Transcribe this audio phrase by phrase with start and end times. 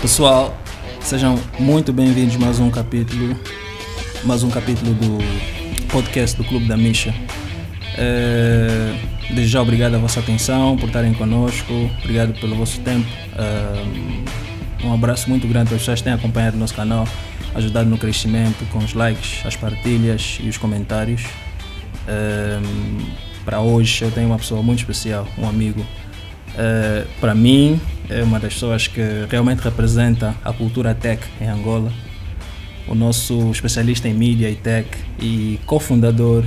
[0.00, 0.56] Pessoal,
[1.02, 3.38] sejam muito bem-vindos mais um capítulo,
[4.24, 5.18] mais um capítulo do
[5.92, 7.10] podcast do Clube da Misha.
[7.10, 8.96] Uh,
[9.34, 11.70] desde já obrigado a vossa atenção por estarem connosco,
[12.02, 13.06] obrigado pelo vosso tempo.
[13.34, 17.06] Uh, um abraço muito grande para pessoas que têm acompanhado o nosso canal,
[17.54, 21.24] ajudado no crescimento com os likes, as partilhas e os comentários.
[22.08, 23.06] Uh,
[23.44, 25.84] para hoje eu tenho uma pessoa muito especial, um amigo.
[27.20, 27.78] para mim,
[28.10, 29.00] é uma das pessoas que
[29.30, 31.92] realmente representa a cultura tech em Angola.
[32.88, 34.88] O nosso especialista em mídia e tech
[35.20, 36.44] e cofundador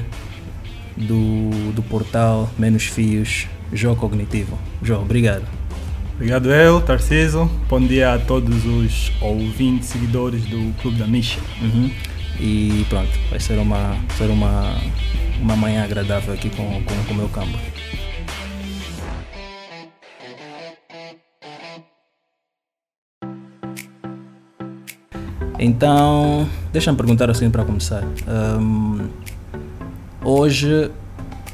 [0.98, 4.60] do, do portal Menos Fios, João Cognitivo.
[4.82, 5.46] João, obrigado.
[6.16, 7.50] Obrigado eu, Tarciso.
[7.70, 11.40] Bom dia a todos os ouvintes, seguidores do Clube da Misha.
[11.62, 11.90] Uhum.
[12.40, 14.76] E pronto, vai ser uma, ser uma,
[15.42, 17.58] uma manhã agradável aqui com, com, com o meu campo.
[25.66, 28.04] Então, deixa-me perguntar assim para começar.
[28.28, 29.08] Um,
[30.22, 30.92] hoje,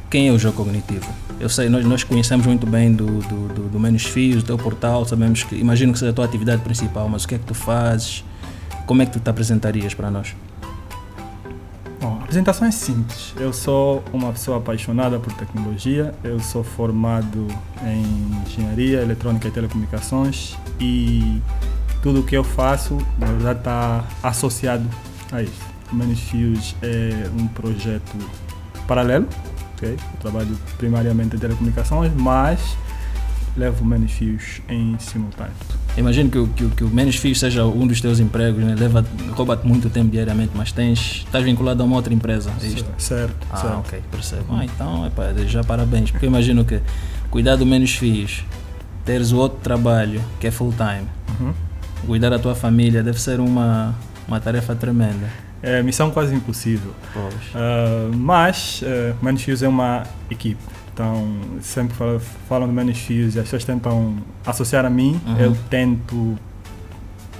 [0.09, 1.07] quem é o jogo cognitivo?
[1.39, 4.57] Eu sei, nós, nós conhecemos muito bem do, do, do, do Menos Fios, do teu
[4.57, 7.45] portal, sabemos que, imagino que seja a tua atividade principal, mas o que é que
[7.45, 8.25] tu fazes?
[8.87, 10.35] Como é que tu te apresentarias para nós?
[12.01, 13.35] Bom, a apresentação é simples.
[13.39, 17.47] Eu sou uma pessoa apaixonada por tecnologia, eu sou formado
[17.85, 21.39] em engenharia, eletrônica e telecomunicações e
[22.01, 24.87] tudo o que eu faço, na verdade, está associado
[25.31, 25.69] a isso.
[25.91, 28.15] Menos Fios é um projeto
[28.87, 29.27] paralelo,
[29.75, 29.93] okay?
[29.93, 32.59] eu trabalho primariamente em telecomunicações, mas
[33.57, 35.53] levo Menos Fios em simultâneo.
[35.97, 38.75] Imagino que o, que, que o Menos Fios seja um dos teus empregos, né?
[38.77, 42.89] Leva, rouba-te muito tempo diariamente, mas tens, estás vinculado a uma outra empresa, é isto?
[42.97, 43.79] Certo, ah, certo.
[43.79, 44.45] ok, percebo.
[44.49, 46.79] Ah, então, epa, já parabéns, porque eu imagino que
[47.29, 48.45] cuidar do Menos Fios,
[49.03, 51.07] teres o outro trabalho que é full time,
[51.39, 51.53] Uhum.
[52.05, 53.95] Cuidar da tua família deve ser uma,
[54.27, 55.29] uma tarefa tremenda.
[55.61, 56.93] É missão quase impossível.
[57.15, 60.61] Uh, mas uh, Menos Fios é uma equipe.
[60.93, 65.19] Então, sempre falam, falam de Menos Fios e as pessoas tentam associar a mim.
[65.25, 65.37] Uhum.
[65.37, 66.37] Eu tento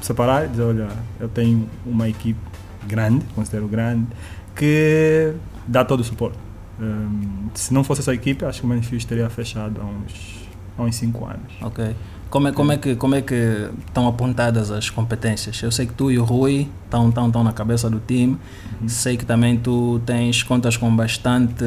[0.02, 0.88] separar e dizer: olha,
[1.20, 2.40] eu tenho uma equipe
[2.88, 4.08] grande, considero grande,
[4.56, 5.34] que
[5.68, 6.38] dá todo o suporte.
[6.80, 10.48] Um, se não fosse essa equipe, acho que o Menos Fios teria fechado há uns,
[10.78, 11.54] há uns 5 anos.
[11.62, 11.96] Ok.
[12.30, 15.62] Como é, como, é que, como é que estão apontadas as competências?
[15.64, 18.38] Eu sei que tu e o Rui estão, estão, estão na cabeça do time.
[18.88, 21.64] Sei que também tu tens contas com bastante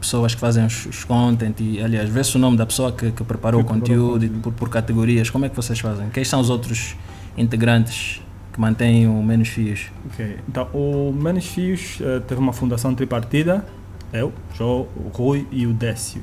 [0.00, 3.22] pessoas que fazem os, os content e, aliás, vê-se o nome da pessoa que, que
[3.22, 4.40] preparou Que o preparou conteúdo conteúdo.
[4.42, 5.28] por, por categorias.
[5.28, 6.08] Como é que vocês fazem?
[6.08, 6.96] Quem são os outros
[7.36, 9.90] integrantes que mantêm o Menos Fios?
[10.06, 13.64] Ok, então o Menos Fios eh, teve uma fundação tripartida,
[14.12, 16.22] eu, João, o Rui e o Décio.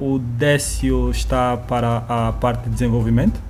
[0.00, 3.40] O Décio está para a parte de desenvolvimento,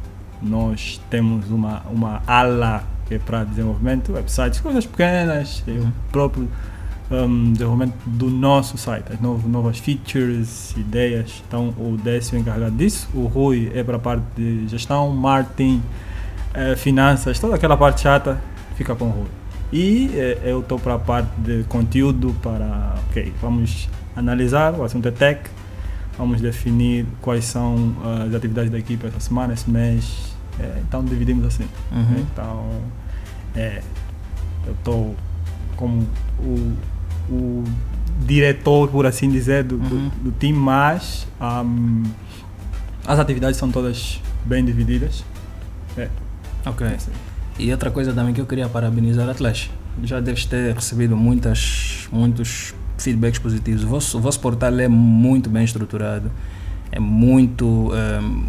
[0.43, 5.93] nós temos uma, uma ala que é para desenvolvimento, websites, coisas pequenas, o Uhum.
[6.11, 6.49] próprio
[7.11, 11.43] um, desenvolvimento do nosso site, as novas, novas features, ideias.
[11.47, 15.83] Então o Décio é encarregado disso, o Rui é para a parte de gestão, marketing,
[16.55, 18.41] eh, finanças, toda aquela parte chata
[18.77, 19.29] fica com o Rui.
[19.73, 25.07] E eh, eu estou para a parte de conteúdo, para, ok, vamos analisar, o assunto
[25.09, 25.41] é tech,
[26.19, 27.95] vamos definir quais são
[28.27, 31.65] as atividades da equipe essa semana, esse mês, eh, então dividimos assim.
[31.91, 32.19] Uhum.
[32.33, 32.67] Então,
[33.57, 33.83] é,
[34.67, 35.17] eu estou
[35.77, 36.07] como
[36.39, 36.73] o,
[37.31, 37.65] o
[38.27, 40.11] diretor, por assim dizer, do, do- Uhum.
[40.25, 42.05] do time, mas ahm,
[43.07, 45.25] as atividades são todas bem divididas.
[45.97, 46.09] É,
[46.67, 46.87] Ok.
[46.87, 47.11] é assim.
[47.59, 49.71] E outra coisa também que eu queria parabenizar a Atlas.
[50.05, 53.85] Já deves ter recebido muitas, muitos feedbacks positivos.
[53.85, 56.31] O vosso, o vosso portal é muito bem estruturado.
[56.91, 57.91] É muito.
[57.95, 58.45] ehm,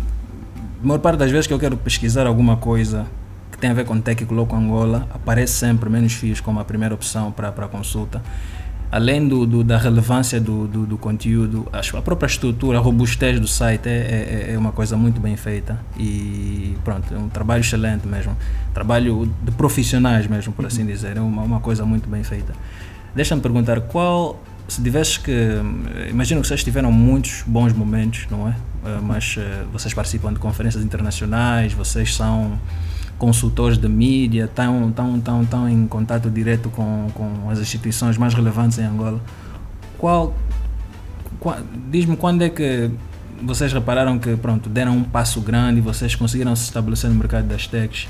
[0.83, 3.05] a maior parte das vezes que eu quero pesquisar alguma coisa
[3.51, 6.93] que tem a ver com tech coloco Angola, aparece sempre menos fios como a primeira
[6.93, 8.21] opção para a consulta.
[8.91, 13.39] Além do, do- da relevância do, do, do conteúdo, acho a própria estrutura, a robustez
[13.39, 17.61] do site é, é, é uma coisa muito bem feita e pronto, é um trabalho
[17.61, 18.35] excelente mesmo.
[18.71, 21.17] Trabalho de profissionais mesmo, por assim dizer.
[21.17, 22.53] É uma, uma coisa muito bem feita.
[23.15, 25.31] Deixa-me perguntar, qual, se tivesse que.
[26.09, 28.55] Imagino que vocês tiveram muitos bons momentos, não é?
[28.85, 32.59] Eh, Mas eh, vocês participam de conferências internacionais, vocês são
[33.19, 38.33] consultores de mídia, estão, estão, estão, estão em contato direto com, com as instituições mais
[38.33, 39.21] relevantes em Angola.
[39.97, 40.33] Qual,
[41.39, 41.59] qua-
[41.91, 42.89] diz-me quando é que
[43.43, 47.47] vocês repararam que pronto deram um passo grande e vocês conseguiram se estabelecer no mercado
[47.47, 48.07] das techs?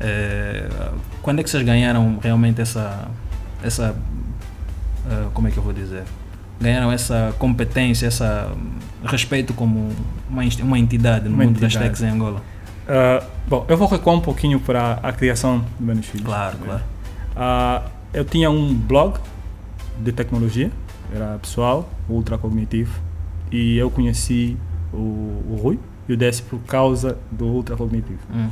[0.00, 0.70] Eh,
[1.20, 3.08] quando é que vocês ganharam realmente essa
[3.62, 3.94] essa
[5.08, 6.04] eh, como é que eu vou dizer
[6.60, 9.90] ganharam essa competência essa hum, respeito como
[10.28, 11.90] uma, uma entidade no Uma mundo das entidade.
[11.90, 12.42] techs em Angola
[12.84, 16.26] Uh, bom, eu vou recuar um pouquinho para a criação do meus filhos.
[16.26, 16.82] Claro, claro.
[17.34, 19.18] Uh, eu tinha um blog
[19.98, 20.70] de tecnologia,
[21.14, 23.00] era pessoal, ultra cognitivo,
[23.50, 24.56] e eu conheci
[24.92, 25.78] o, o Rui
[26.08, 28.20] e o Décio por causa do ultra cognitivo.
[28.32, 28.50] Hum.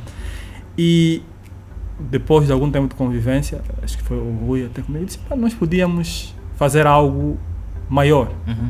[0.77, 1.21] E
[1.99, 5.35] depois de algum tempo de convivência, acho que foi o Rui até comigo, disse: "Pá,
[5.35, 7.37] nós podíamos fazer algo
[7.89, 8.69] maior Uhum.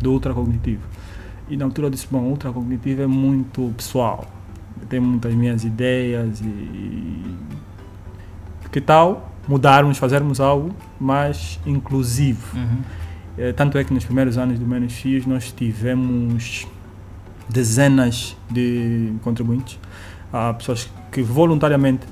[0.00, 0.82] do ultracognitivo.
[1.48, 4.24] E na altura eu disse, bom, o ultracognitivo é muito pessoal.
[4.88, 7.22] Tem muitas minhas ideias e
[8.70, 12.56] que tal mudarmos, fazermos algo mais inclusivo?
[12.56, 12.78] Uhum.
[13.38, 16.66] Eh, Tanto é que nos primeiros anos do Menos Fios nós tivemos
[17.48, 19.78] dezenas de contribuintes.
[20.32, 22.06] Há pessoas que voluntariamente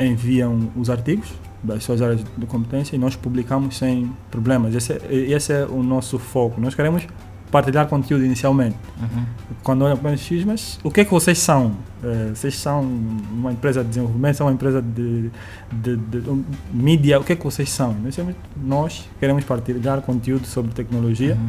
[0.00, 1.32] enviam os artigos
[1.66, 4.74] das suas áreas de competência e nós publicamos sem problemas.
[4.74, 6.60] Esse é, esse é o nosso foco.
[6.60, 7.06] Nós queremos
[7.50, 8.76] partilhar conteúdo inicialmente.
[9.00, 9.24] Uhum.
[9.62, 11.74] Quando olham para X, mas o que é que vocês são?
[12.02, 15.30] Eh, vocês são uma empresa de desenvolvimento, são uma empresa de,
[15.72, 17.94] de, de, um, mídia, o que é que vocês são?
[17.94, 18.16] Nós,
[18.56, 21.48] nós queremos partilhar conteúdo sobre tecnologia, Uhum.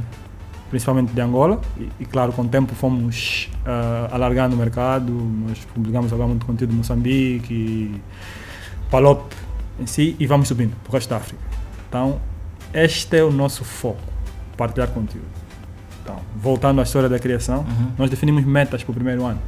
[0.70, 5.60] principalmente de Angola, e, e, claro, com o tempo fomos ah, alargando o mercado, nós
[5.74, 8.02] publicamos agora muito conteúdo de Moçambique, e
[8.90, 9.32] Palop
[9.80, 11.42] em si, e vamos subindo para o resto da África.
[11.88, 12.20] Então,
[12.74, 14.02] este é o nosso foco,
[14.58, 15.28] partilhar conteúdo.
[16.04, 17.92] Então, voltando à história da criação, Uhum.
[17.98, 19.40] nós definimos metas para o primeiro ano.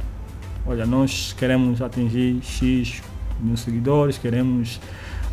[0.66, 3.02] Olha, nós queremos atingir X
[3.40, 4.78] mil seguidores, queremos,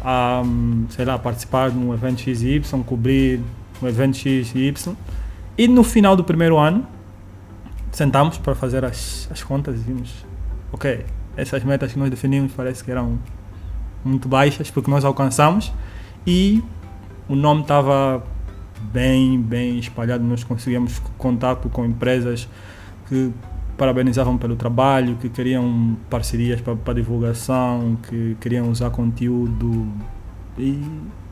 [0.03, 0.41] ah,
[0.89, 3.41] sei lá, participar de um evento X Y, cobrir
[3.81, 4.95] um evento X e Y.
[5.57, 6.87] E no final do primeiro ano,
[7.91, 10.25] sentamos para fazer as, as contas e vimos,
[10.71, 11.05] ok,
[11.35, 13.19] essas metas que nós definimos parece que eram
[14.03, 15.73] muito baixas, porque nós alcançamos
[16.25, 16.63] e
[17.27, 18.23] o nome estava
[18.91, 20.23] bem, bem espalhado.
[20.23, 22.47] Nós conseguíamos contato com empresas
[23.07, 23.31] que
[23.77, 29.87] parabenizavam pelo trabalho, que queriam parcerias para, divulgação, que queriam usar conteúdo.
[30.57, 30.83] E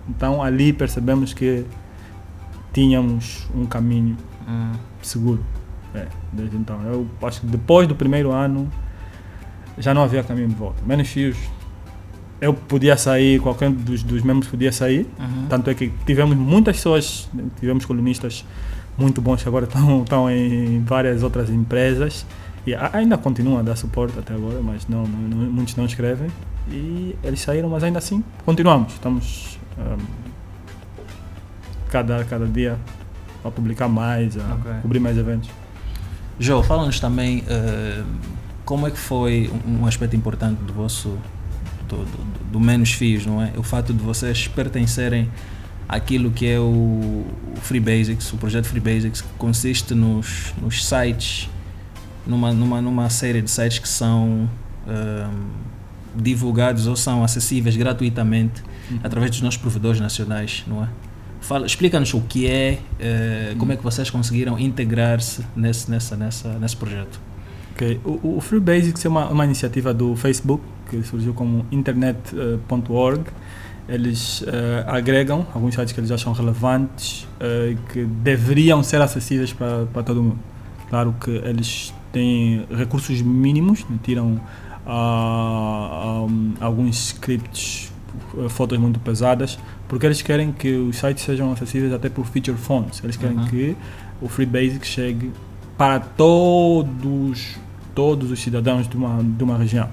[0.07, 1.65] então ali percebemos que
[2.71, 4.15] tínhamos um caminho
[4.47, 4.73] Hum.
[5.01, 5.44] seguro.
[5.94, 6.81] É, desde então.
[6.83, 8.69] Eu acho que depois do primeiro ano
[9.77, 10.81] já não havia caminho de volta.
[10.85, 11.38] Menos fios.
[12.42, 15.08] Eu podia sair, qualquer um dos, dos membros podia sair.
[15.20, 15.46] Uhum.
[15.50, 17.30] Tanto é que tivemos muitas pessoas,
[17.60, 18.44] tivemos colunistas
[18.98, 22.26] muito bons que agora estão, estão em várias outras empresas
[22.68, 26.30] e ainda continuam a dar suporte até agora, mas não, não- não- muitos não escrevem.
[26.70, 28.94] E eles saíram, mas ainda assim continuamos.
[28.94, 30.00] Estamos ahm,
[31.90, 32.78] cada, cada dia
[33.44, 34.72] a publicar mais, a Ok.
[34.82, 35.50] cobrir mais eventos.
[36.40, 38.04] João, fala-nos também eh,
[38.66, 41.18] como é que foi um um aspecto importante do vosso
[41.88, 43.54] do, do, do menos fios, não é?
[43.58, 45.30] O fato de vocês pertencerem
[45.88, 47.26] àquilo que é o,
[47.62, 51.50] Free Basics, o projeto Free Basics, que consiste nos, nos sites,
[52.26, 54.50] numa, numa, numa série de sites que são
[54.88, 55.28] eh,
[56.16, 58.64] divulgados ou são acessíveis gratuitamente
[59.04, 60.90] através dos nossos provedores nacionais, não é?
[61.42, 66.50] Fala, explica-nos o que é, eh, como é que vocês conseguiram integrar-se nesse, nessa, nessa,
[66.58, 67.20] nesse projeto.
[67.75, 73.24] Ok, O, o Free Basics é uma, uma iniciativa do Facebook que surgiu como internet.org.
[73.88, 79.54] Eles eh, agregam alguns sites que eles acham relevantes eh, e que deveriam ser acessíveis
[79.54, 80.39] para para todo mundo.
[80.89, 84.39] Claro que eles têm recursos mínimos, né, tiram
[84.88, 87.91] ah, um, alguns scripts,
[88.38, 92.58] eh, fotos muito pesadas, porque eles querem que os sites sejam acessíveis até por feature
[92.58, 93.01] phones.
[93.03, 93.46] Eles querem Uhum.
[93.48, 93.75] que
[94.22, 95.32] o Free Basics chegue
[95.77, 97.58] para todos
[97.96, 99.90] todos os cidadãos de uma, de uma região.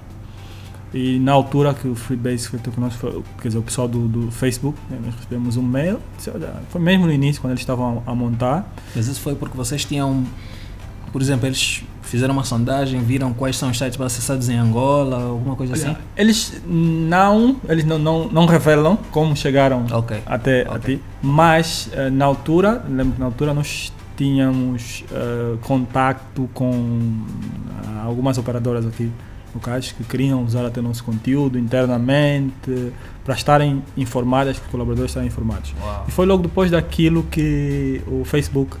[0.93, 3.87] E na altura que o Free Basics foi feito conosco, foi, quer dizer, o pessoal
[3.87, 5.99] do, do Facebook, né, nós recebemos um mail,
[6.69, 9.83] foi mesmo no início, quando eles estavam a, a montar, Mas isso foi porque vocês
[9.83, 10.23] tinham,
[11.11, 15.55] por exemplo, eles fizeram uma sondagem, viram quais são os sites acessados em Angola, alguma
[15.55, 15.95] coisa assim?
[16.15, 20.21] Eles não, eles não, não, não revelam como chegaram Ok.
[20.27, 20.75] até Ok.
[20.75, 23.91] a ti, mas eh, na altura, lembro que na altura nós
[24.23, 27.25] tínhamos eh, contato com
[27.85, 29.11] ah, algumas operadoras aqui
[29.53, 32.93] locais que queriam usar até nosso conteúdo internamente
[33.25, 35.75] para estarem informadas, que os colaboradores estarem informados.
[35.79, 36.05] Uau.
[36.07, 38.77] E foi logo depois daquilo que o Facebook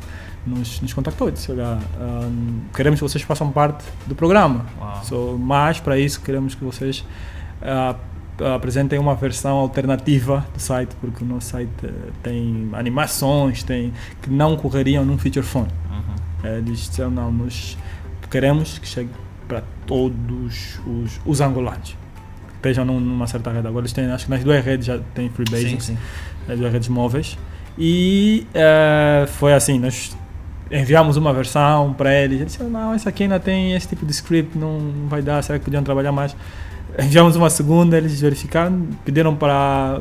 [0.47, 2.29] nos, nos contactou e disse, olha, ah,
[2.73, 4.65] queremos que vocês façam parte do programa.
[5.03, 7.03] So, mas para isso queremos que vocês
[7.61, 7.95] ah,
[8.55, 11.89] apresentem uma versão alternativa do site, porque o nosso site eh,
[12.23, 15.67] tem animações, tem que não correriam num feature phone.
[15.89, 16.15] Uhum.
[16.49, 17.77] Eh, Eles disseram, não, nós
[18.31, 19.09] queremos que chegue
[19.47, 21.89] para todos os, os angolanos.
[22.47, 23.67] Que estejam num- numa certa rede.
[23.67, 25.97] Agora eles têm, acho que nas duas redes já tem Free Sim, sim.
[26.49, 27.37] as duas redes móveis.
[27.77, 30.15] E eh, foi assim, nós
[30.71, 32.39] enviamos uma versão para eles.
[32.39, 35.41] Eles disseram, não, essa aqui ainda tem esse tipo de script, não, não vai dar,
[35.43, 36.35] será que podiam trabalhar mais?
[36.99, 39.99] Enviamos uma segunda, eles verificaram, pediram para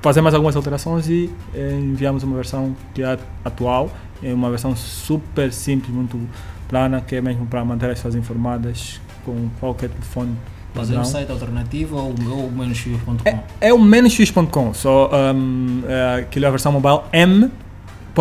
[0.00, 3.90] fazer mais algumas alterações e eh, enviamos uma versão que é atual,
[4.22, 6.20] é uma versão super simples, muito
[6.68, 10.36] plana, que é mesmo para manter as pessoas informadas com qualquer telefone.
[10.74, 13.16] Mas é um site alternativo ou, ou menosfios.com?
[13.24, 17.00] É, é o menosfios.com, só um, é, aquilo é a versão mobile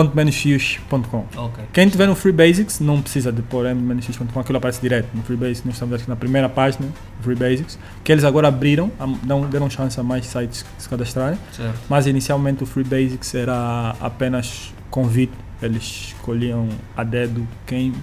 [0.04, 1.26] m.menosfios.com.
[1.38, 1.64] Ok.
[1.74, 5.38] Quem tiver no Free Basics não precisa de pôr m.menosfios.com, aquilo aparece direto no Free
[5.38, 5.64] Basics.
[5.66, 6.88] Nós estamos aqui na primeira página
[7.22, 11.38] Free Basics, que eles agora abriram, am- dão, deram chance a mais sites se cadastrarem,
[11.52, 11.80] Certo.
[11.90, 17.94] mas inicialmente o Free Basics era apenas convite, eles escolhiam a dedo quem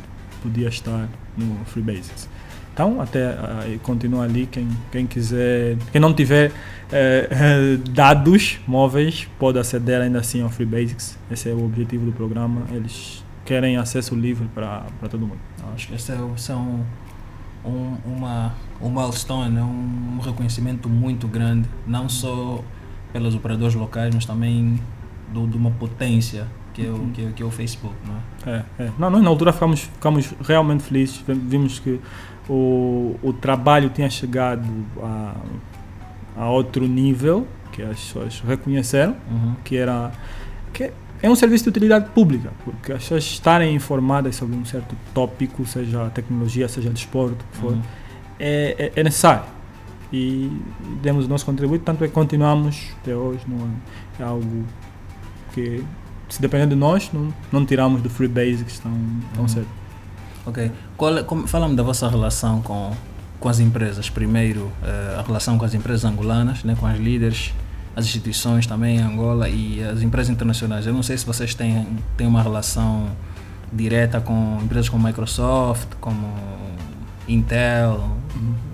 [0.43, 2.29] podia estar no Free Basics.
[2.75, 3.37] Então, até
[3.73, 6.51] e continua ali, quem, quem quiser, quem não tiver
[6.93, 11.17] eh, dados móveis pode aceder ainda assim ao Free Basics.
[11.31, 12.63] Esse é o objetivo do programa.
[12.73, 15.39] Eles querem acesso livre para todo mundo.
[15.73, 16.83] Acho que esse é, o- esse é um,
[17.65, 18.53] um, uma,
[18.83, 22.61] um milestone, é um reconhecimento muito grande, não só
[23.13, 24.81] pelos operadores locais, mas também
[25.33, 27.95] do, de uma potência que é o, que é, que é o Facebook.
[28.05, 28.65] Não é?
[28.79, 28.91] É, é.
[28.99, 31.19] Não, nós na altura ficamos, ficamos realmente felizes.
[31.27, 32.01] Vim- Vimos que
[32.49, 34.69] o, o trabalho tinha chegado
[35.03, 35.35] a,
[36.37, 39.55] a outro nível, que as pessoas reconheceram, Uhum.
[39.65, 40.13] que era
[40.73, 40.91] que
[41.23, 45.65] é um serviço de utilidade pública, porque as pessoas estarem informadas sobre um certo tópico,
[45.65, 47.83] seja tecnologia, seja desporto, o que for, Uhum.
[48.39, 49.45] é, é, é necessário.
[50.13, 50.51] E
[51.03, 53.41] demos o nosso contributo, tanto é que continuamos até hoje.
[53.49, 53.67] Não
[54.21, 54.65] é, é algo
[55.53, 55.83] que,
[56.29, 58.93] se depender de nós, não, não tiramos do Free Basics tão,
[59.33, 59.49] tão Uhum.
[59.49, 59.67] cedo.
[60.47, 60.71] Ok.
[60.97, 62.93] Qual é- como- Fala-me da vossa relação com,
[63.41, 64.11] com as empresas.
[64.11, 67.53] Primeiro, eh, a relação com as empresas angolanas, né, com as líderes,
[67.97, 70.87] as instituições também em Angola e as empresas internacionais.
[70.87, 71.87] Eu não sei se vocês têm,
[72.17, 73.09] têm uma relação
[73.73, 76.33] direta com empresas como Microsoft, como
[77.29, 78.17] Intel.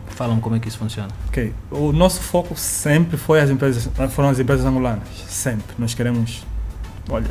[0.09, 1.09] Falam como é que isso funciona.
[1.29, 5.75] Ok, o nosso foco sempre foi as empresas, foram as empresas angolanas, sempre.
[5.79, 6.43] Nós queremos,
[7.09, 7.31] olha,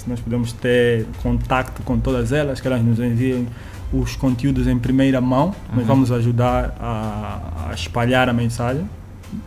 [0.00, 3.46] se nós podemos ter contacto com todas elas, que elas nos enviem
[3.92, 5.84] os conteúdos em primeira mão, nós Uhum.
[5.86, 8.88] vamos ajudar a, a espalhar a mensagem,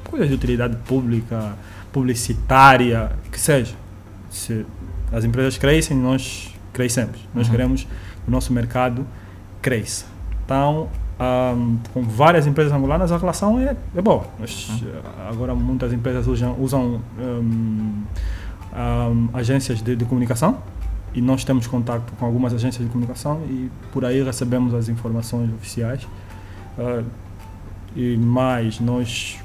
[0.09, 1.53] coisas de utilidade pública,
[1.91, 3.73] publicitária, que seja.
[4.29, 4.65] Se
[5.11, 7.17] as empresas crescem, nós crescemos.
[7.33, 7.51] Nós Uhum.
[7.51, 9.05] queremos que o nosso mercado
[9.61, 10.05] cresça.
[10.45, 14.25] Então, ahm, com várias empresas angolanas a relação é, é boa.
[14.39, 14.87] Nós, Uhum.
[14.89, 18.03] eh, Agora muitas empresas usam, usam ahm,
[18.73, 20.57] ahm, agências de, de comunicação
[21.13, 25.53] e nós temos contato com algumas agências de comunicação e por aí recebemos as informações
[25.53, 26.07] oficiais.
[26.77, 27.03] Ah,
[27.95, 29.37] e mais, nós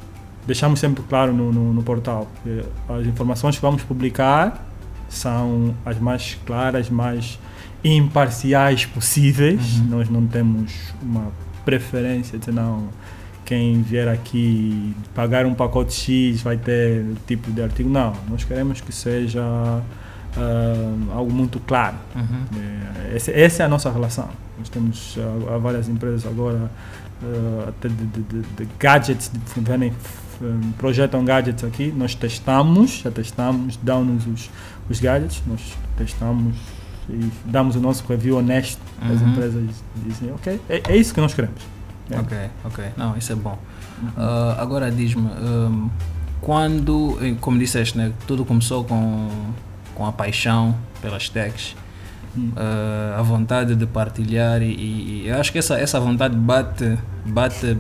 [0.47, 4.66] deixamos sempre claro no, no, no portal que as informações que vamos publicar
[5.08, 7.38] são as mais claras, mais
[7.85, 9.78] imparciais possíveis.
[9.78, 9.87] Uhum.
[9.90, 11.30] Nós não temos uma
[11.64, 12.88] preferência de não
[13.49, 17.88] quem vier aqui pagar um pacote X vai ter tipo de artigo.
[17.88, 19.83] Não, nós queremos que seja ah,
[21.14, 21.97] algo muito claro.
[22.14, 24.28] É, essa, essa é a nossa relação.
[24.59, 25.17] Nós temos
[25.50, 26.71] há várias empresas agora,
[27.23, 31.90] ah, até de, de- de- de gadgets, de, vendem, f- projetam gadgets aqui.
[31.97, 34.50] Nós testamos, já testamos, dão-nos os,
[34.90, 35.61] os gadgets, nós
[35.97, 36.55] testamos
[37.09, 38.83] e damos o nosso review honesto.
[39.00, 39.31] As Uhum.
[39.31, 39.64] empresas
[40.05, 41.62] dizem, ok, é, é isso que nós queremos.
[42.11, 42.19] É.
[42.19, 42.85] Ok, ok.
[42.97, 43.59] Não, isso é bom.
[44.17, 45.88] Ah, agora diz-me, hum,
[46.41, 49.29] quando, eh, como disseste, né, tudo começou com,
[49.95, 51.75] com a paixão pelas techs,
[52.37, 52.53] Hum.
[52.57, 56.97] ah, a vontade de partilhar e, e- eu acho que essa, essa vontade bate,
[57.27, 57.77] bate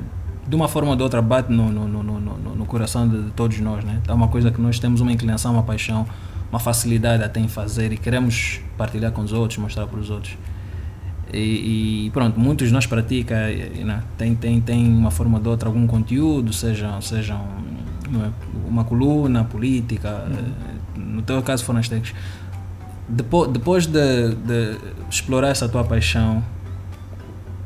[0.46, 3.24] de uma forma ou de outra, bate no, no, no, no, no- no coração de,
[3.24, 3.84] de todos nós.
[3.84, 4.00] Né?
[4.08, 6.06] É uma coisa que nós temos uma inclinação, uma paixão,
[6.50, 10.36] uma facilidade até em fazer e queremos partilhar com os outros, mostrar para os outros.
[11.32, 15.50] E, e pronto, muitos de nós praticam, e, né, tem, tem, tem uma forma ou
[15.50, 18.30] outra algum conteúdo, seja, seja um- não é,
[18.66, 22.14] uma coluna política, eh, no teu caso foram as techs.
[23.08, 24.78] Depois, depois de, de
[25.10, 26.42] explorar essa tua paixão,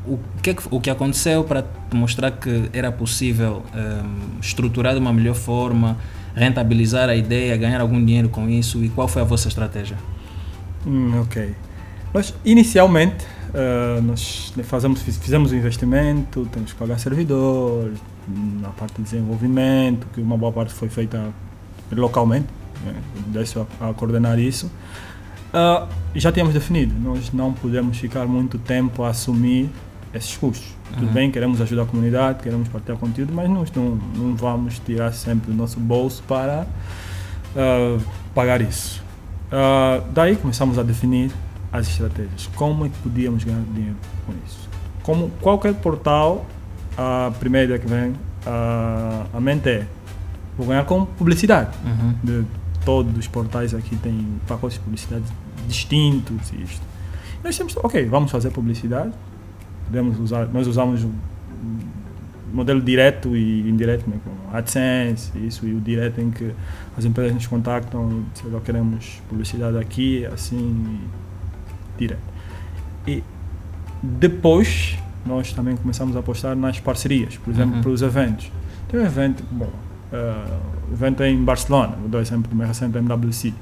[0.05, 4.93] o que, é que, o que aconteceu para te mostrar que era possível ehm, estruturar
[4.93, 5.97] de uma melhor forma,
[6.35, 9.95] rentabilizar a ideia, ganhar algum dinheiro com isso e qual foi a vossa estratégia?
[10.85, 11.55] Hum, ok.
[12.13, 17.91] Nós, inicialmente, eh, nós fazemos, fiz- fizemos o investimento, temos que pagar servidor,
[18.61, 21.29] na parte de desenvolvimento, que uma boa parte foi feita
[21.91, 22.47] localmente,
[22.85, 22.93] né,
[23.27, 24.71] deixo a, a coordenar isso.
[25.53, 29.69] Ah, já tínhamos definido, nós não podemos ficar muito tempo a assumir
[30.13, 30.73] esses custos.
[30.93, 31.13] Tudo Uhum.
[31.13, 35.51] bem, queremos ajudar a comunidade, queremos partilhar conteúdo, mas nós não, não vamos tirar sempre
[35.51, 36.65] do nosso bolso para
[37.55, 37.97] ah,
[38.33, 39.01] pagar isso.
[40.13, 41.31] Daí começamos a definir
[41.73, 42.47] as estratégias.
[42.55, 44.69] Como é que podíamos ganhar dinheiro com isso?
[45.01, 46.45] Como qualquer portal,
[46.95, 48.13] a primeira ideia que vem
[48.45, 49.87] a, a mente é
[50.55, 51.75] vou ganhar com publicidade.
[51.83, 52.13] Uhum.
[52.23, 52.45] De
[52.85, 55.25] todos os portais aqui têm pacotes de publicidade
[55.67, 56.81] distintos e isto.
[57.43, 59.11] Nós temos, ok, vamos fazer publicidade.
[59.85, 61.11] Podemos usar, nós usamos o
[62.53, 66.53] modelo direto e indireto, né, com AdSense, isso, e o direto em que
[66.95, 70.99] as empresas nos contactam, se queremos publicidade aqui, assim,
[71.97, 72.21] direto.
[73.07, 73.23] E
[74.01, 77.81] depois nós também começamos a apostar nas parcerias, por exemplo, Uhum.
[77.81, 78.51] para os eventos.
[78.89, 82.67] Tem um evento, bom, uh, o evento é em Barcelona, vou dar exemplo do mais
[82.69, 83.53] recente MWC.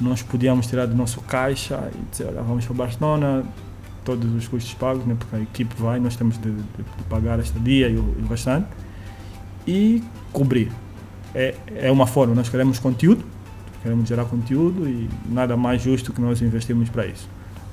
[0.00, 3.44] Nós podíamos tirar do nosso caixa e dizer, olha, vamos para Barcelona,
[4.04, 7.38] todos os custos pagos, né, porque a equipe vai, nós temos de, de- de pagar
[7.38, 8.66] esta dia e o, e o restante,
[9.66, 10.02] e
[10.32, 10.70] cobrir.
[11.34, 13.24] É, é uma forma, nós queremos conteúdo,
[13.82, 17.28] queremos gerar conteúdo e nada mais justo que nós investirmos para isso.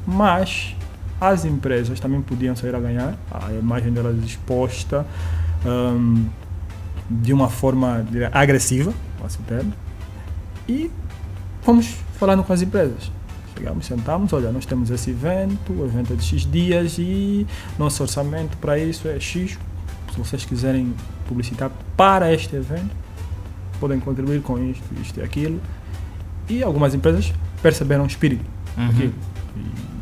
[0.09, 0.75] Mas
[1.21, 5.05] as empresas também podiam sair a ganhar, a imagem delas exposta
[5.65, 6.25] hum,
[7.09, 9.73] de uma forma agressiva, passo o termo,
[10.67, 10.89] e
[11.61, 13.11] fomos falando com as empresas.
[13.55, 17.45] Chegamos, sentamos, olha, nós temos esse evento, o evento é de X dias e
[17.77, 19.59] nosso orçamento para isso é X.
[20.11, 20.93] Se vocês quiserem
[21.27, 22.95] publicitar para este evento,
[23.79, 25.59] podem contribuir com isto, isto e aquilo.
[26.47, 28.45] E algumas empresas perceberam o espírito
[28.77, 29.11] Uhum.
[29.57, 29.98] E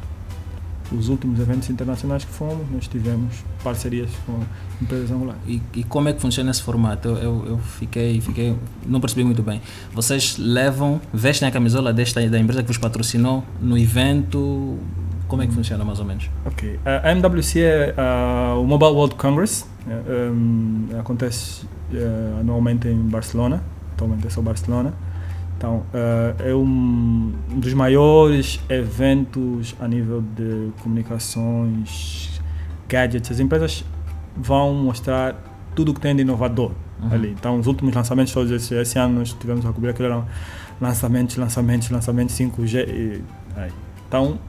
[0.91, 4.39] os últimos eventos internacionais que fomos, nós tivemos parcerias com
[4.81, 5.41] empresas angolanas.
[5.47, 7.07] E, e como é que funciona esse formato?
[7.07, 9.61] Eu, eu, eu fiquei, fiquei, não percebi muito bem.
[9.93, 14.77] Vocês levam, vestem a camisola desta da empresa que vos patrocinou no evento?
[15.27, 16.29] Como é que funciona mais ou menos?
[16.45, 16.79] Ok.
[16.85, 19.65] A MWC é ah, o Mobile World Congress.
[19.87, 23.61] eh, um, acontece eh, anualmente em Barcelona.
[23.93, 24.93] Atualmente é só Barcelona.
[25.57, 32.39] Então, eh, é um dos maiores eventos a nível de comunicações,
[32.87, 33.31] gadgets.
[33.31, 33.83] As empresas
[34.35, 35.35] vão mostrar
[35.75, 37.13] tudo o que tem de inovador Uhum.
[37.13, 37.29] ali.
[37.29, 40.25] Então, os últimos lançamentos todos esse, esse ano nós tivemos a cobrir aquilo eram
[40.81, 42.87] lançamentos, lançamentos, lançamentos 5G.
[42.87, 43.23] E,
[43.55, 43.71] aí.
[44.07, 44.39] Então,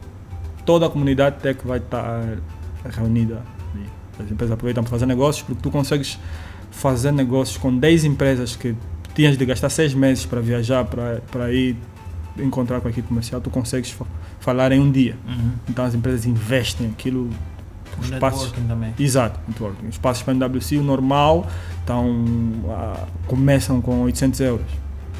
[0.64, 2.38] toda a comunidade tech vai estar
[2.84, 3.42] reunida
[3.74, 3.86] ali.
[4.18, 6.18] As empresas aproveitam para fazer negócios, porque tu consegues
[6.70, 8.74] fazer negócios com 10 empresas que
[9.18, 11.76] tinhas de gastar 6 meses para viajar, para, ir
[12.38, 14.06] encontrar com a equipe comercial, tu consegues fa-
[14.38, 15.16] falar em um dia.
[15.26, 15.50] Uhum.
[15.68, 17.28] Então as empresas investem aquilo.
[18.00, 18.94] Os passos, também.
[18.96, 19.88] exato, networking.
[19.88, 21.48] Os passos para NWC, o normal,
[21.82, 22.24] então,
[22.70, 24.66] ah, começam com 800 euros.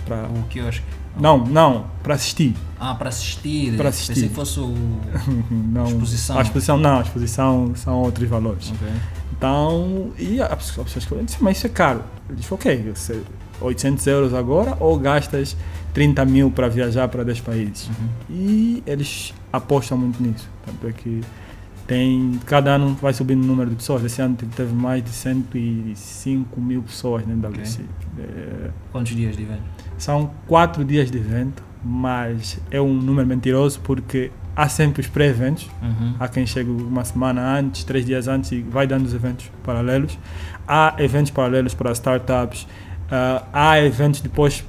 [0.07, 0.85] Pra, O quiosque.
[1.19, 2.55] não, não, para assistir.
[2.79, 3.77] Ah, para assistir.
[3.77, 4.13] Para assistir.
[4.15, 4.73] Pensei que fosse o.
[5.51, 6.39] não, Exposição.
[6.39, 8.71] A exposição não, a exposição são outros valores.
[8.71, 8.89] Ok.
[9.37, 12.05] Então, e as pessoas as pessoas que disse, mas isso é caro.
[12.29, 12.93] Eu disse, ok,
[13.61, 15.57] 800 euros agora ou gastas
[15.95, 17.89] 30 mil para viajar para 10 países?
[17.89, 18.09] Uhum.
[18.31, 20.49] E eles apostam muito nisso.
[20.65, 21.21] Tanto é que
[21.87, 24.05] tem, cada ano vai subindo o número de pessoas.
[24.05, 27.63] Esse ano teve mais de 105 mil pessoas né, da Ok.
[27.63, 27.81] WC.
[28.19, 29.63] É, Quantos dias de evento?
[29.97, 35.69] são quatro dias de evento, mas é um número mentiroso porque há sempre os pré-eventos.
[35.83, 36.15] Uhum.
[36.21, 40.19] Há quem chega uma semana antes, três dias antes e vai dando os eventos paralelos.
[40.67, 42.67] Há eventos paralelos para startups.
[43.11, 44.65] Ah, há eventos depois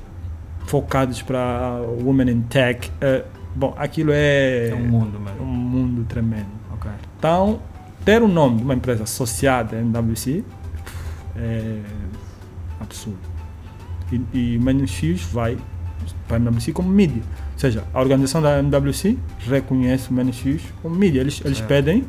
[0.65, 2.91] focados para Women in Tech.
[3.01, 3.23] ah,
[3.55, 5.45] bom, aquilo é, É um mundo um mesmo.
[5.45, 6.47] mundo tremendo.
[6.73, 6.89] Ok.
[7.17, 7.59] Então,
[8.05, 10.43] ter o nome de uma empresa associada à MWC
[11.35, 11.79] é
[12.79, 13.19] absurdo.
[14.11, 15.57] E, e o Menos X vai
[16.27, 17.21] para a MWC como mídia.
[17.53, 21.19] Ou seja, a organização da MWC reconhece o Menos X como mídia.
[21.19, 22.05] Eles, eles pedem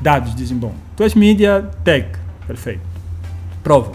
[0.00, 2.08] dados, dizem, bom, tu és mídia tech,
[2.46, 2.80] perfeito.
[3.62, 3.92] Prova.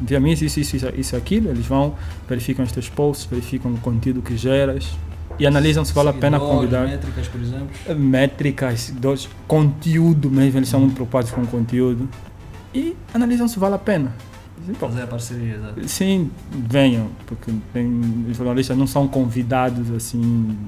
[0.00, 1.50] Envia-me isso, isso, isso, isso, aquilo.
[1.50, 1.94] Eles vão,
[2.28, 4.96] verificam os teus posts, verificam o conteúdo que geras
[5.38, 7.68] e analisam se vale a pena convidar métricas, por exemplo.
[7.96, 12.08] métricas, dos, conteúdo mesmo, eles são muito preocupados com o conteúdo
[12.74, 14.12] e analisam se vale a pena.
[14.78, 15.88] "Pô, Fazer a parceria, exato.
[15.88, 20.58] Sim, venham, porque tem, os jornalistas não são convidados assim,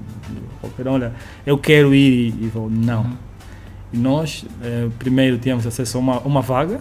[0.87, 1.13] olha,
[1.45, 3.03] eu quero ir e, e vou, não.
[3.03, 3.17] Uhum.
[3.93, 6.81] E nós, eh, primeiro tínhamos acesso a uma, uma vaga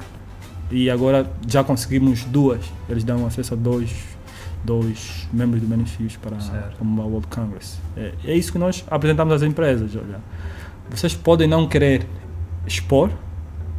[0.71, 2.61] e agora já conseguimos duas.
[2.87, 3.91] Eles dão acesso a dois,
[4.63, 6.83] dois membros do Benefícios para Certo.
[6.83, 7.79] o World Congress.
[7.97, 9.95] É, é isso que nós apresentamos às empresas.
[9.95, 10.19] Olha,
[10.89, 12.05] vocês podem não querer
[12.67, 13.09] expor,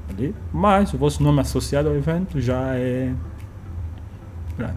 [0.09, 3.13] ali, mas o vosso nome associado ao evento já é
[4.57, 4.75] grande.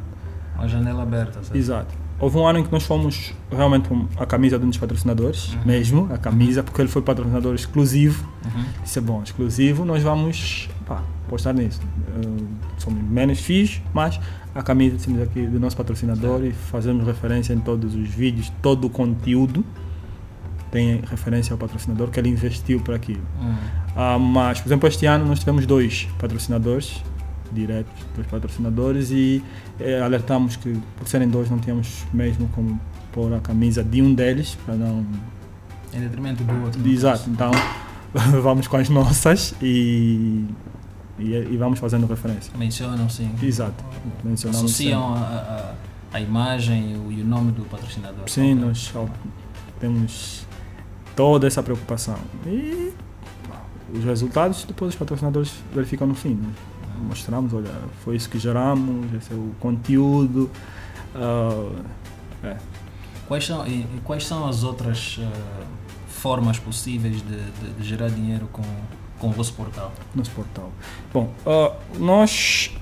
[0.55, 1.55] Uma janela aberta, certo?
[1.55, 2.03] Exato.
[2.19, 5.59] Houve um ano em que nós fomos realmente a camisa de um dos patrocinadores, Uhum.
[5.65, 8.23] mesmo, a camisa, porque ele foi patrocinador exclusivo.
[8.45, 8.63] Uhum.
[8.85, 10.69] Isso é bom, exclusivo, nós vamos
[11.29, 11.81] postar nisso.
[12.15, 14.19] Uh, somos menos FIIs, mas
[14.53, 18.85] a camisa temos aqui do nosso patrocinador e fazemos referência em todos os vídeos, todo
[18.85, 19.63] o conteúdo
[20.71, 23.21] tem referência ao patrocinador que ele investiu para aquilo.
[23.39, 23.55] Hum.
[23.95, 27.03] Ah, mas, por exemplo, este ano nós tivemos dois patrocinadores
[27.53, 29.43] diretos, dois patrocinadores e
[29.79, 32.79] eh, alertamos que por serem dois não tínhamos mesmo como
[33.11, 35.05] pôr a camisa de um deles para não
[35.93, 36.87] Em detrimento do outro.
[36.87, 37.51] Exato, então
[38.41, 40.45] vamos com as nossas e,
[41.19, 42.51] e, e vamos fazendo referência.
[42.57, 43.31] Mencionam sim.
[43.41, 43.83] Exato,
[44.23, 45.17] mencionamos Associam a,
[46.11, 48.27] a, a imagem e o, nome do patrocinador.
[48.29, 48.65] Sim, Ok.
[48.65, 48.93] nós
[49.79, 50.45] temos
[51.15, 52.17] toda essa preocupação.
[52.45, 52.93] E
[53.93, 56.35] os resultados depois os patrocinadores verificam no fim.
[56.35, 56.49] né?
[57.07, 57.71] Mostramos, olha,
[58.03, 60.49] foi isso que geramos, esse é o conteúdo.
[61.15, 62.55] ah,
[63.27, 65.63] Quais são, e, quais são as outras eh,
[66.09, 68.61] formas possíveis de, de- de gerar dinheiro com,
[69.23, 69.93] com o vosso portal?
[70.13, 70.69] nosso portal.
[71.13, 72.75] Bom, ah, nós,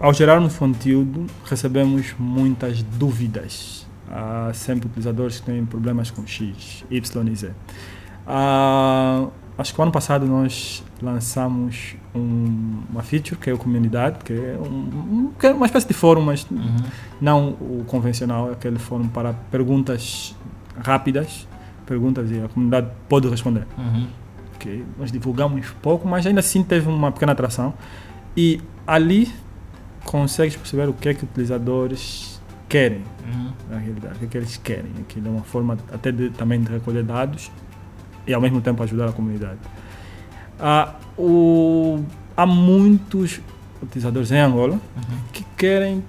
[0.00, 3.86] ao gerarmos conteúdo, recebemos muitas dúvidas.
[4.10, 7.50] Há sempre utilizadores que têm problemas com X, Y e Z.
[8.26, 9.26] Ah,
[9.58, 14.32] acho que o ano passado nós lançamos um- uma feature que é o Comunidade, que
[14.32, 16.76] é, um- que é uma espécie de fórum, mas Uhum.
[17.20, 20.34] não o convencional, aquele fórum para perguntas
[20.82, 21.46] rápidas,
[21.86, 23.66] perguntas e a comunidade pode responder.
[23.76, 24.06] Uhum.
[24.58, 27.72] Ok, Nós divulgamos pouco, mas ainda assim teve uma pequena atração.
[28.36, 29.32] E ali
[30.04, 33.52] consegues perceber o que é que utilizadores querem, Uhum.
[33.70, 34.90] na realidade, o que é que eles querem.
[35.00, 37.50] Aquilo é uma forma até de, também de recolher dados
[38.26, 39.58] e ao mesmo tempo ajudar a comunidade.
[40.58, 42.02] Ah, o-
[42.36, 43.40] há muitos
[43.82, 45.18] utilizadores em Angola Uhum.
[45.32, 46.02] que querem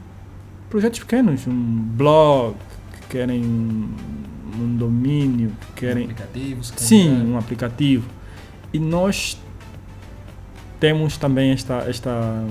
[0.70, 2.56] projetos pequenos, um blog,
[3.02, 6.74] que querem um domínio, que querem Aplicativos.
[6.76, 8.06] se Sim, um aplicativo.
[8.74, 9.38] E nós
[10.80, 12.44] temos também esta, esta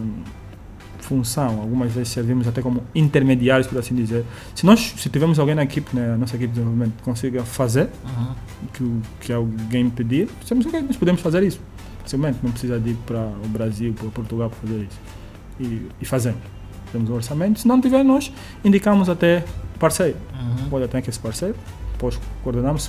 [1.00, 1.60] função.
[1.60, 4.24] Algumas vezes servimos até como intermediários, por assim dizer.
[4.54, 7.88] Se nós se tivermos alguém na equipe, na nossa equipe de desenvolvimento, que consiga fazer
[8.04, 8.32] Uhum.
[8.64, 11.60] o que, o que alguém pedir, dizemos, ok, nós podemos fazer isso.
[12.02, 14.98] Facilmente, não precisa de ir para o Brasil, para Portugal para fazer isso.
[15.60, 16.40] E, e fazemos.
[16.92, 17.60] Temos o orçamento.
[17.60, 18.32] Se não tiver, nós
[18.64, 19.44] indicamos até
[19.78, 20.68] parceiro Uhum.
[20.70, 21.54] pode até que esse parceiro,
[21.92, 22.82] depois coordenamos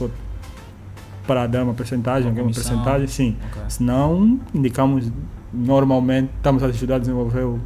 [1.26, 2.64] para dar uma percentagem, Uma alguma comissão.
[2.78, 3.38] percentagem, sim.
[3.52, 3.62] Ok.
[3.70, 5.12] Se não, indicamos
[5.54, 7.60] normalmente, estamos a ajudar a desenvolver o,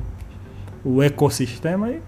[0.83, 2.01] o ecossistema e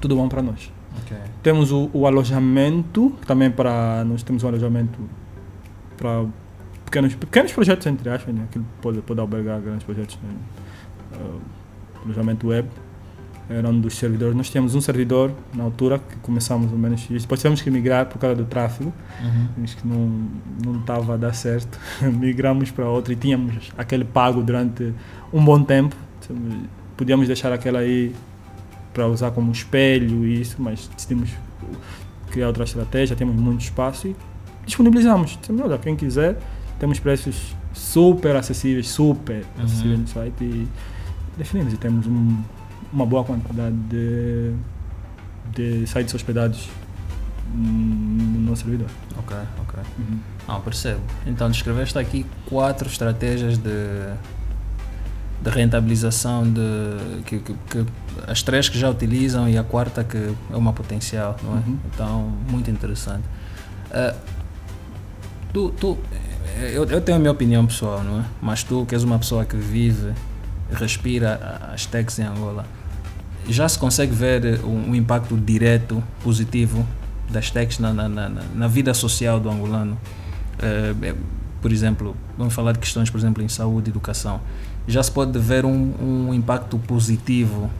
[0.00, 0.72] tudo bom para nós.
[1.02, 1.16] Ok.
[1.42, 4.98] Temos o, o alojamento, também para nós temos um alojamento
[5.96, 6.24] para
[6.84, 8.46] pequenos, pequenos projetos, entre aspas, né?
[8.50, 10.18] que pode, pode albergar grandes projetos.
[10.22, 10.30] Né?
[11.14, 11.38] Ah,
[12.04, 12.68] alojamento web
[13.50, 14.34] era um dos servidores.
[14.36, 17.22] Nós tínhamos um servidor na altura que começamos ou menos isso.
[17.22, 18.92] Depois tivemos que migrar por causa do tráfego.
[19.22, 19.64] Uhum.
[19.64, 20.28] Que não
[20.64, 21.78] não estava a dar certo.
[22.00, 24.94] Migramos para outro e tínhamos aquele pago durante
[25.32, 25.96] um bom tempo.
[26.96, 28.14] Podíamos deixar aquela aí
[28.94, 31.30] para usar como espelho e isso, mas decidimos
[32.30, 34.16] criar outra estratégia, temos muito espaço e
[34.66, 35.36] disponibilizamos.
[35.40, 36.38] Dissemos, olha, quem quiser,
[36.78, 39.64] temos preços super acessíveis, super Uhum.
[39.64, 40.68] acessíveis no site e
[41.38, 42.38] definimos e temos um-
[42.92, 44.52] uma boa quantidade de,
[45.54, 46.68] de sites hospedados
[47.54, 48.88] no nosso servidor.
[49.18, 49.80] Ok, ok.
[50.46, 51.00] Não, percebo.
[51.26, 53.70] Então, descreveste aqui quatro estratégias de,
[55.42, 57.86] de rentabilização de que, que- que-
[58.26, 61.56] as três que já utilizam e a quarta que é uma potencial, não é?
[61.56, 61.78] Uhum.
[61.92, 63.24] Então, muito interessante.
[63.92, 64.14] Ah,
[65.52, 65.98] tu, tu,
[66.72, 68.24] eu, eu tenho a minha opinião pessoal, não é?
[68.42, 70.12] Mas tu, que és uma pessoa que vive,
[70.72, 72.64] respira as techs em Angola,
[73.48, 76.86] já se consegue ver eh, um, um impacto direto, positivo
[77.28, 79.96] das techs na, na, na, na- vida social do angolano?
[80.58, 81.14] Eh,
[81.60, 84.40] por exemplo, vamos falar de questões, por exemplo, em saúde educação.
[84.88, 85.92] Já se pode ver um,
[86.28, 87.70] um impacto positivo,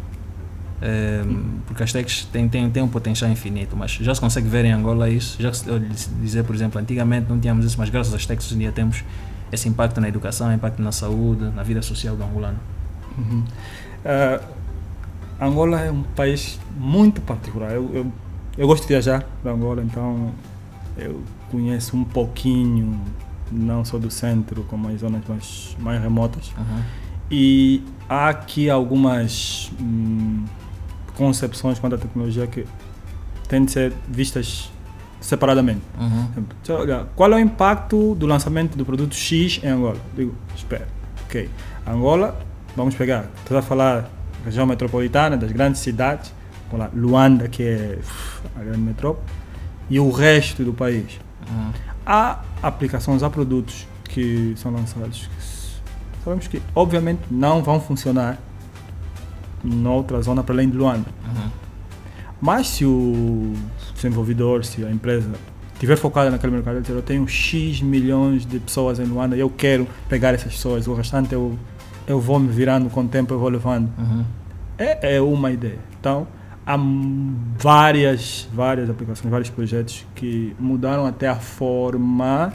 [1.66, 4.72] porque as techs têm, têm, têm um potencial infinito, mas já se consegue ver em
[4.72, 5.36] Angola isso.
[5.40, 5.64] Já se
[6.20, 9.02] dizer, por exemplo, antigamente não tínhamos isso, mas graças às techs hoje em dia temos
[9.52, 12.58] esse impacto na educação, impacto na saúde, na vida social do angolano.
[13.18, 13.44] Uhum.
[14.04, 14.40] Ah,
[15.40, 17.72] Angola é um país muito particular.
[17.72, 18.12] Eu, eu,
[18.58, 20.32] eu gosto de viajar para Angola, então
[20.98, 23.00] eu conheço um pouquinho,
[23.50, 26.52] não só do centro, como as zonas mais, mais remotas.
[26.58, 26.82] Uhum.
[27.30, 30.44] E há aqui algumas hum,
[31.16, 32.66] concepções quanto à tecnologia que
[33.48, 34.70] têm de ser vistas
[35.20, 35.80] separadamente.
[35.98, 36.44] Uhum.
[36.76, 39.96] Olha, qual é o impacto do lançamento do produto X em Angola?
[40.14, 40.88] Digo, espera,
[41.24, 41.48] ok.
[41.86, 42.38] Angola,
[42.76, 46.32] vamos pegar, estás a falar região metropolitana, das grandes cidades,
[46.70, 47.98] com lá, Luanda, que é
[48.56, 49.26] a grande metrópole,
[49.88, 51.18] e o resto do país.
[51.48, 51.72] Uhum.
[52.06, 55.60] Há aplicações, há produtos que são lançados que
[56.24, 58.38] sabemos que, obviamente, não vão funcionar
[59.62, 61.06] noutra zona para além de Luanda.
[61.24, 61.50] Uhum.
[62.40, 63.54] Mas se o
[63.94, 65.30] desenvolvedor, se a empresa
[65.74, 69.86] estiver focada naquele mercado, eu tenho X milhões de pessoas em Luanda e eu quero
[70.08, 71.58] pegar essas pessoas, o restante eu,
[72.10, 73.88] eu vou me virando com o tempo, eu vou levando.
[73.98, 74.24] Uhum.
[74.78, 75.78] É, é uma ideia.
[75.98, 76.26] Então,
[76.66, 76.76] há
[77.58, 82.52] várias, várias aplicações, vários projetos que mudaram até a forma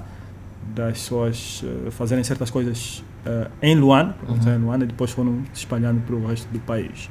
[0.76, 4.56] das pessoas eh, fazerem certas coisas eh, em Luanda, Uhum.
[4.56, 7.10] em Luanda, e depois foram se espalhando para o resto do país.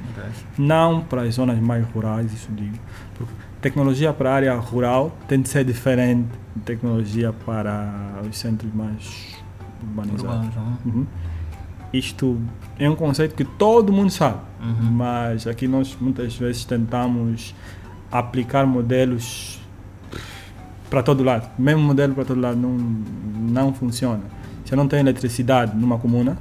[0.57, 2.77] Não para as zonas mais rurais, isso digo.
[3.17, 8.71] Porque tecnologia para a área rural tem de ser diferente de tecnologia para os centros
[8.73, 9.35] mais
[9.81, 10.47] urbanizados.
[10.47, 11.05] Urbanos, uhum.
[11.97, 12.39] Isto
[12.77, 14.91] é um conceito que todo mundo sabe, Uhum.
[14.91, 17.53] mas aqui nós muitas vezes tentamos
[18.11, 19.59] aplicar modelos
[20.89, 21.49] para todo lado.
[21.57, 24.21] O mesmo modelo para todo lado não, não funciona.
[24.65, 26.37] Se eu não tenho eletricidade numa comuna,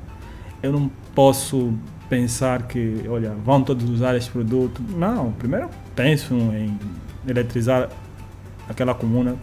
[0.62, 1.74] eu não posso
[2.08, 4.82] pensar que, olha, vão todos usar este produto.
[4.96, 6.78] Não, primeiro penso em
[7.26, 7.88] eletrizar
[8.68, 9.36] aquela comuna,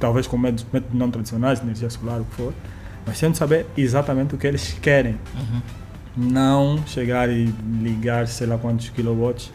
[0.00, 2.52] talvez com métodos métodos não tradicionais, energia solar, o que for,
[3.06, 5.60] mas tendo saber exatamente o que eles querem Uhum.
[6.16, 9.50] não chegar e ligar sei lá quantos kilowatts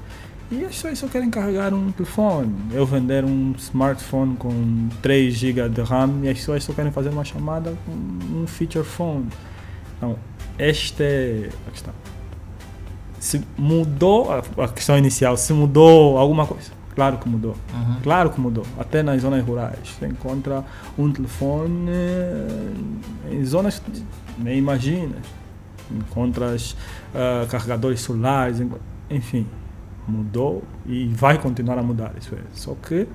[0.50, 2.56] e as pessoas só querem carregar um telefone.
[2.72, 7.10] Eu vender um smartphone com 3 GB de RAM e as pessoas só querem fazer
[7.10, 9.28] uma chamada com um feature phone.
[9.98, 10.16] Então,
[10.58, 11.94] esta é a questão.
[13.20, 17.56] Se mudou a, a questão inicial, se mudou alguma coisa, claro que mudou.
[17.72, 17.96] Uhum.
[18.02, 18.66] Claro que mudou.
[18.80, 19.78] Até nas zonas rurais.
[19.88, 20.66] Você encontra
[20.98, 24.04] um telefone eh, em zonas que
[24.40, 25.22] nem imaginas.
[25.92, 26.76] Encontras
[27.14, 28.58] ah, carregadores solares,
[29.12, 29.46] enfim.
[30.08, 32.14] Mudou e vai continuar a mudar.
[32.20, 32.40] Isso é.
[32.52, 33.08] Só que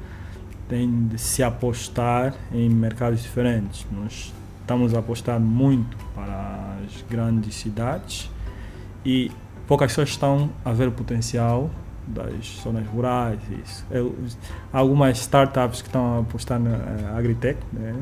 [0.69, 3.85] tem de se apostar em mercados diferentes.
[3.91, 8.31] Nós estamos a apostar muito para as grandes cidades
[9.05, 9.33] e
[9.67, 11.69] poucas pessoas estão a ver o potencial
[12.07, 13.39] das zonas rurais.
[13.65, 13.85] Isso.
[13.91, 14.15] Eu,
[14.73, 17.95] há algumas startups que estão a apostar na eh, agritech né?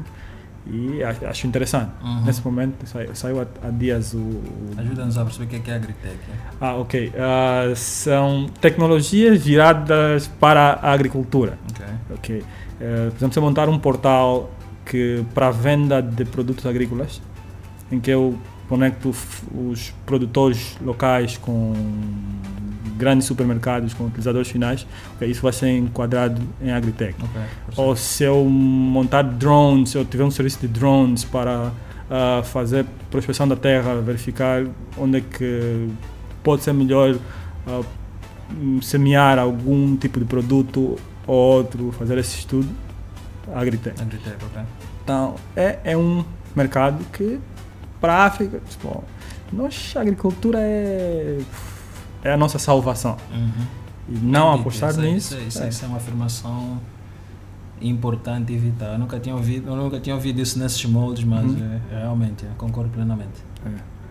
[0.66, 1.90] e a- acho interessante.
[2.02, 2.24] Uhum.
[2.24, 5.70] Nesse momento saiu, saiu há, dias o, o Ajuda-nos a perceber o que é, que
[5.70, 6.16] é agritech.
[6.60, 7.12] ah, ok.
[7.18, 11.58] Ah, são tecnologias viradas para a agricultura.
[11.70, 11.86] Ok.
[12.14, 12.44] Ok.
[12.80, 14.50] Eh, por exemplo, você montar um portal
[14.86, 17.20] que para a venda de produtos agrícolas,
[17.92, 18.36] em que eu
[18.68, 19.10] conecto
[19.54, 21.72] os produtores locais com
[23.00, 24.86] grandes supermercados, com utilizadores finais,
[25.16, 27.16] ok, isso vai ser enquadrado em agritech.
[27.18, 27.40] Ok.
[27.76, 31.72] Ou se eu montar drones, se eu tiver um serviço de drones para
[32.10, 34.64] ah, fazer prospecção da terra, verificar
[34.98, 35.88] onde é que
[36.42, 37.16] pode ser melhor
[38.52, 42.68] hum, semear algum tipo de produto ou outro, fazer esse estudo,
[43.54, 44.00] agritech.
[44.00, 44.62] Agritech, ok.
[45.02, 47.38] Então, é, é um mercado que,
[48.00, 49.04] para a África, bom,
[49.52, 51.38] nós, a agricultura é,
[52.24, 53.16] é a nossa salvação.
[53.32, 53.50] Uhum.
[54.08, 55.34] E não apostar isso é- nisso.
[55.34, 55.88] Isso, é- isso, é- é.
[55.88, 56.80] é uma afirmação
[57.80, 58.92] importante e vital.
[58.92, 61.80] Eu nunca tinha ouvido, nunca tinha ouvido isso nesses moldes, mas Uhum.
[61.92, 63.40] é, realmente, eu concordo plenamente.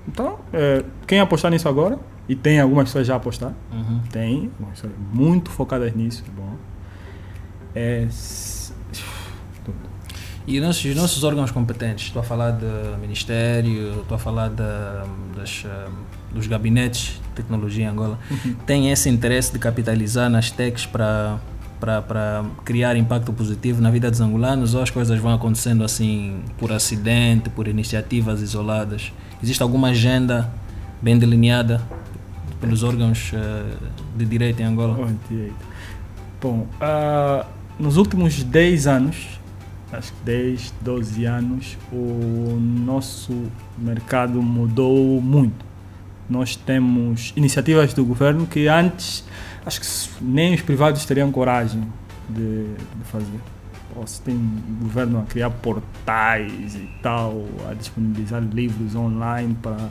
[0.07, 3.99] Então, é, quem apostar nisso agora, e tem algumas pessoas já a apostar, Uhum.
[4.11, 6.55] tem, pessoas muito focadas nisso, é bom.
[7.75, 8.07] É.
[10.47, 14.49] E os nossos, os nossos órgãos competentes, estou a falar do Ministério, estou a falar
[14.49, 15.63] da, das,
[16.33, 18.19] dos gabinetes de tecnologia em Angola,
[18.65, 21.39] têm esse interesse de capitalizar nas techs para
[21.79, 26.73] para criar impacto positivo na vida dos angolanos ou as coisas vão acontecendo assim por
[26.73, 29.13] acidente, por iniciativas isoladas?
[29.41, 30.51] Existe alguma agenda
[31.01, 31.81] bem delineada
[32.59, 33.77] pelos órgãos ah,
[34.15, 35.09] de direito em Angola?
[36.41, 37.45] Bom, ah,
[37.79, 39.39] nos últimos 10 anos,
[39.91, 43.45] acho que 10, 12 anos, o nosso
[43.77, 45.68] mercado mudou muito.
[46.29, 49.23] Nós temos iniciativas do governo que antes,
[49.65, 51.81] acho que nem os privados teriam coragem
[52.29, 53.39] de, de fazer.
[53.95, 59.89] Ou se tem o governo a criar portais e tal, a disponibilizar livros online para.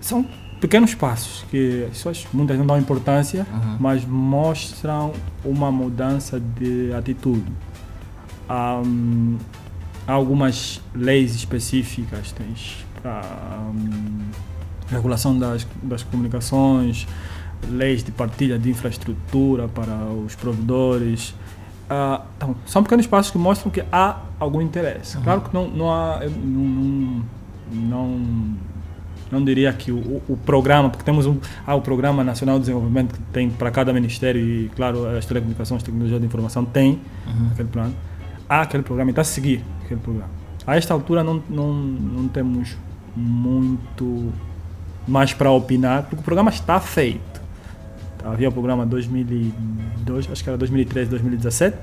[0.00, 0.26] São
[0.60, 3.76] pequenos passos que as pessoas muitas não dão importância, Uhum.
[3.78, 5.12] mas mostram
[5.44, 7.44] uma mudança de atitude.
[8.48, 9.38] Há, hum,
[10.06, 14.18] há algumas leis específicas, tens hum,
[14.88, 17.06] regulação das, das comunicações,
[17.68, 21.34] leis de partilha de infraestrutura para os provedores.
[21.88, 25.16] Ah, então, são pequenos passos que mostram que há algum interesse.
[25.16, 25.22] Uhum.
[25.22, 26.20] Claro que não, não há.
[26.24, 27.22] Não,
[27.72, 28.54] não,
[29.30, 33.12] não diria que o, o programa, porque temos um, há o Programa Nacional de Desenvolvimento
[33.12, 37.48] que tem para cada ministério e, claro, as telecomunicações, tecnologia de informação tem Uhum.
[37.50, 37.94] aquele plano.
[38.48, 40.30] Há aquele programa e está a seguir aquele programa.
[40.64, 42.76] A esta altura não, não, não temos
[43.16, 44.32] muito
[45.06, 47.40] mais para opinar, porque o programa está feito.
[48.24, 51.76] Havia o programa 2002, acho que era 2013, 2017,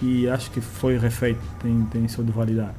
[0.00, 2.74] e acho que foi refeito, tem, tem só de validar.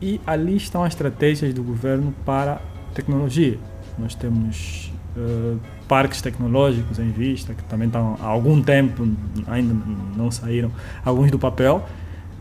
[0.00, 2.60] E ali estão as estratégias do governo para
[2.94, 3.58] tecnologia.
[3.98, 9.06] Nós temos uh, parques tecnológicos em vista, que também estão há algum tempo,
[9.48, 9.74] ainda
[10.16, 10.70] não saíram,
[11.04, 11.84] alguns do papel,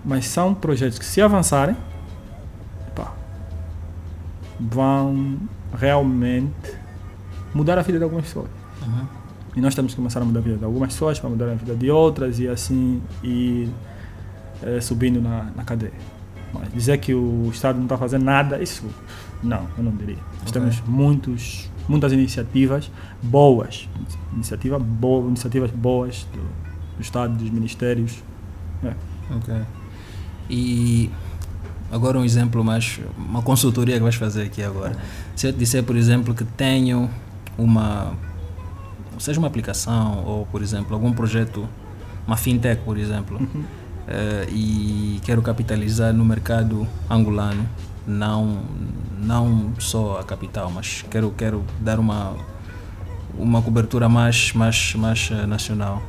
[0.05, 1.75] mas são projetos que, se avançarem,
[4.59, 5.37] vão
[5.77, 6.82] realmente
[7.53, 8.49] mudar a vida de algumas pessoas.
[8.81, 9.07] Uhum.
[9.55, 11.53] E nós temos que começar a mudar a vida de algumas pessoas para mudar a
[11.53, 13.69] vida de outras e assim ir
[14.63, 15.93] é, subindo na, na cadeia.
[16.53, 18.85] Mas dizer que o Estado não está fazendo nada, isso
[19.41, 20.17] não, eu não diria.
[20.39, 20.53] Nós okay.
[20.53, 23.89] temos muitos, muitas iniciativas boas,
[24.33, 26.39] iniciativa boa, iniciativas boas do,
[26.95, 28.23] do Estado, dos ministérios.
[28.83, 28.93] É.
[29.35, 29.53] Ok.
[30.49, 31.09] E
[31.91, 34.95] agora um exemplo mais, uma consultoria que vais fazer aqui agora.
[35.35, 37.09] Se eu te disser, por exemplo, que tenho
[37.57, 38.13] uma,
[39.19, 41.67] seja uma aplicação ou, por exemplo, algum projeto,
[42.25, 43.61] uma fintech, por exemplo, uhum.
[43.61, 47.67] uh, e quero capitalizar no mercado angolano,
[48.05, 48.59] não,
[49.21, 52.35] não só a capital, mas quero, quero dar uma,
[53.37, 56.01] uma cobertura mais, mais, mais uh, nacional.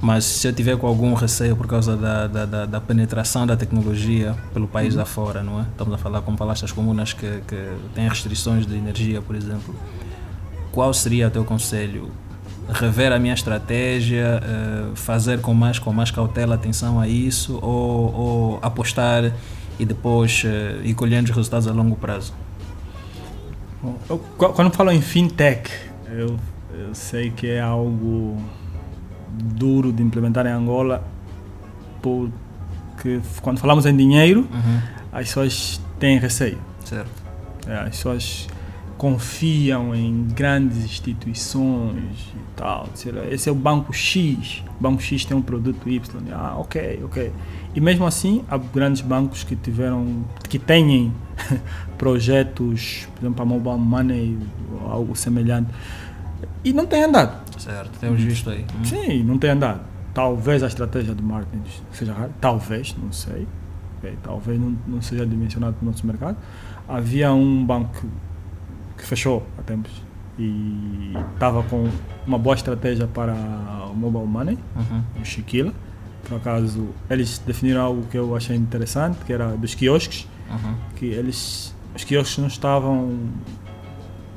[0.00, 3.56] Mas se eu tiver com algum receio por causa da, da, da, da penetração da
[3.56, 5.00] tecnologia pelo país uhum.
[5.00, 5.62] afora, não é?
[5.62, 9.74] Estamos a falar com palastras comunas que, que têm restrições de energia, por exemplo.
[10.74, 12.10] Qual seria o teu conselho?
[12.68, 18.12] Rever a minha estratégia, uh, fazer com mais, com mais cautela atenção a isso ou,
[18.12, 19.30] ou apostar
[19.78, 22.34] e depois uh, ir colhendo os resultados a longo prazo?
[24.10, 25.70] Eu, quando falo em fintech,
[26.08, 26.36] eu,
[26.72, 28.42] eu sei que é algo
[29.30, 31.04] duro de implementar em Angola,
[32.02, 34.80] porque quando falamos em dinheiro, uhum.
[35.12, 36.58] as pessoas têm receio.
[36.84, 37.22] Certo.
[37.68, 38.48] É, as pessoas
[39.04, 42.88] confiam em grandes instituições e tal.
[43.30, 46.22] Esse é o banco X, o banco X tem um produto Y.
[46.32, 47.30] Ah, ok, ok.
[47.74, 51.12] E mesmo assim, há grandes bancos que tiveram, que têm
[51.98, 54.38] projetos, por exemplo, a Mobile Money
[54.72, 55.68] ou algo semelhante,
[56.64, 57.42] e não tem andado.
[57.58, 58.64] Certo, temos visto aí.
[58.74, 58.84] Hum.
[58.86, 59.82] Sim, não tem andado.
[60.14, 61.62] Talvez a estratégia de marketing
[61.92, 63.46] seja rara, talvez, não sei.
[63.98, 66.38] Okay, talvez não, não seja dimensionado para o nosso mercado.
[66.88, 68.08] Havia um banco
[68.96, 69.92] que fechou há tempos
[70.38, 71.88] e estava com
[72.26, 73.34] uma boa estratégia para
[73.90, 75.02] o mobile money, uhum.
[75.20, 75.72] o Chiquila.
[76.24, 80.74] Por acaso, eles definiram algo que eu achei interessante, que era dos quiosques, uhum.
[80.96, 83.18] que eles, os quiosques não estavam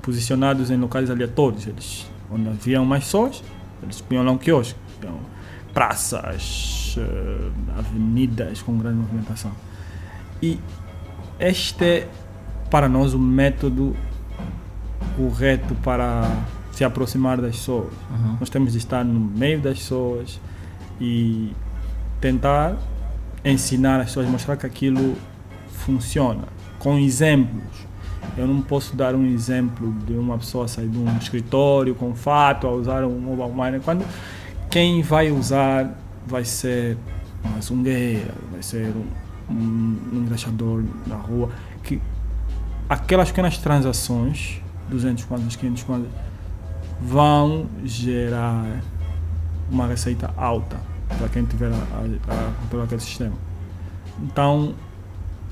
[0.02, 3.44] posicionados em locais aleatórios, eles onde haviam mais pessoas,
[3.82, 4.78] eles punham lá um quiosque.
[5.00, 5.18] Então,
[5.74, 9.52] praças, uh, avenidas com grande movimentação.
[10.42, 10.60] E
[11.40, 12.10] este é,
[12.70, 13.96] para nós, o método
[15.18, 16.32] correto para
[16.72, 17.92] se aproximar das pessoas.
[18.12, 18.38] Uhum.
[18.40, 20.40] Nós temos de estar no meio das pessoas
[21.02, 21.52] e
[22.22, 22.78] tentar
[23.44, 25.16] ensinar as pessoas, mostrar que aquilo
[25.68, 26.44] funciona,
[26.80, 27.88] com exemplos
[28.38, 32.68] eu não posso dar um exemplo de uma pessoa sair de um escritório com fato
[32.68, 34.06] a usar um mobile money quando
[34.70, 36.98] quem vai usar vai ser
[37.44, 38.92] uma zungueira, vai ser
[39.50, 41.50] um, um, um engraxador na rua
[41.84, 42.02] que
[42.90, 46.10] aquelas pequenas transações 200 quantos, 500 quantos
[47.02, 48.82] vão gerar
[49.70, 50.78] uma receita alta
[51.18, 53.36] para quem tiver a, a, a controlar aquele sistema.
[54.22, 54.74] Então,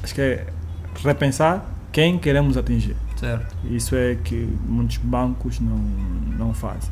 [0.04, 0.48] acho que é
[1.04, 2.95] repensar quem queremos atingir.
[3.15, 3.56] Certo.
[3.65, 5.78] Isso é que muitos bancos não,
[6.38, 6.91] não fazem.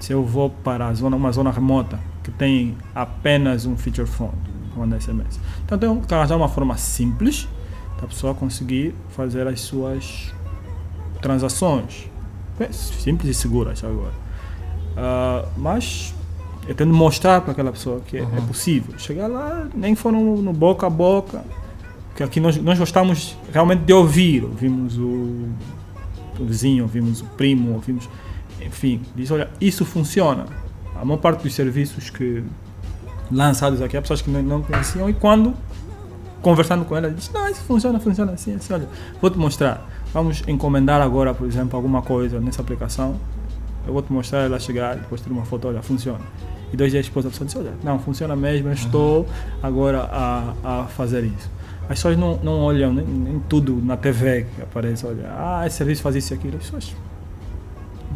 [0.00, 4.32] Se eu vou para a zona, uma zona remota que tem apenas um feature phone,
[4.76, 5.38] mandar SMS.
[5.64, 7.48] Então tenho que arranjar uma forma simples
[8.00, 10.34] da pessoa conseguir fazer as suas
[11.24, 12.06] transações.
[12.70, 14.12] Simples e seguras agora.
[14.92, 16.14] Uh, mas
[16.68, 18.36] eu tento mostrar para aquela pessoa que uhum.
[18.36, 18.96] é possível.
[18.98, 21.42] Chegar lá, nem for no, boca a boca,
[22.14, 24.44] que aqui nós, nós gostamos realmente de ouvir.
[24.44, 25.48] Ouvimos o,
[26.38, 28.06] o vizinho, ouvimos o primo, ouvimos.
[28.60, 30.44] Enfim, diz: olha, isso funciona.
[30.94, 32.44] A maior parte dos serviços que
[33.32, 35.54] lançados aqui, há pessoas que não, não conheciam, e quando
[36.42, 38.74] conversando com ela, diz: não, isso funciona, funciona assim, assim.
[38.74, 38.86] Olha,
[39.20, 39.90] vou te mostrar.
[40.14, 43.16] Vamos encomendar agora, por exemplo, alguma coisa nessa aplicação.
[43.84, 46.20] Eu vou te mostrar ela chegar, depois tirar uma foto, olha, funciona.
[46.72, 49.26] E dois dias depois a pessoa diz: olha, não, funciona mesmo, eu estou
[49.60, 51.50] agora a, a fazer isso.
[51.82, 55.78] As pessoas não, não olham nem, nem, tudo na TV que aparece, olha, ah, esse
[55.78, 56.58] serviço faz isso e aquilo.
[56.58, 56.96] As pessoas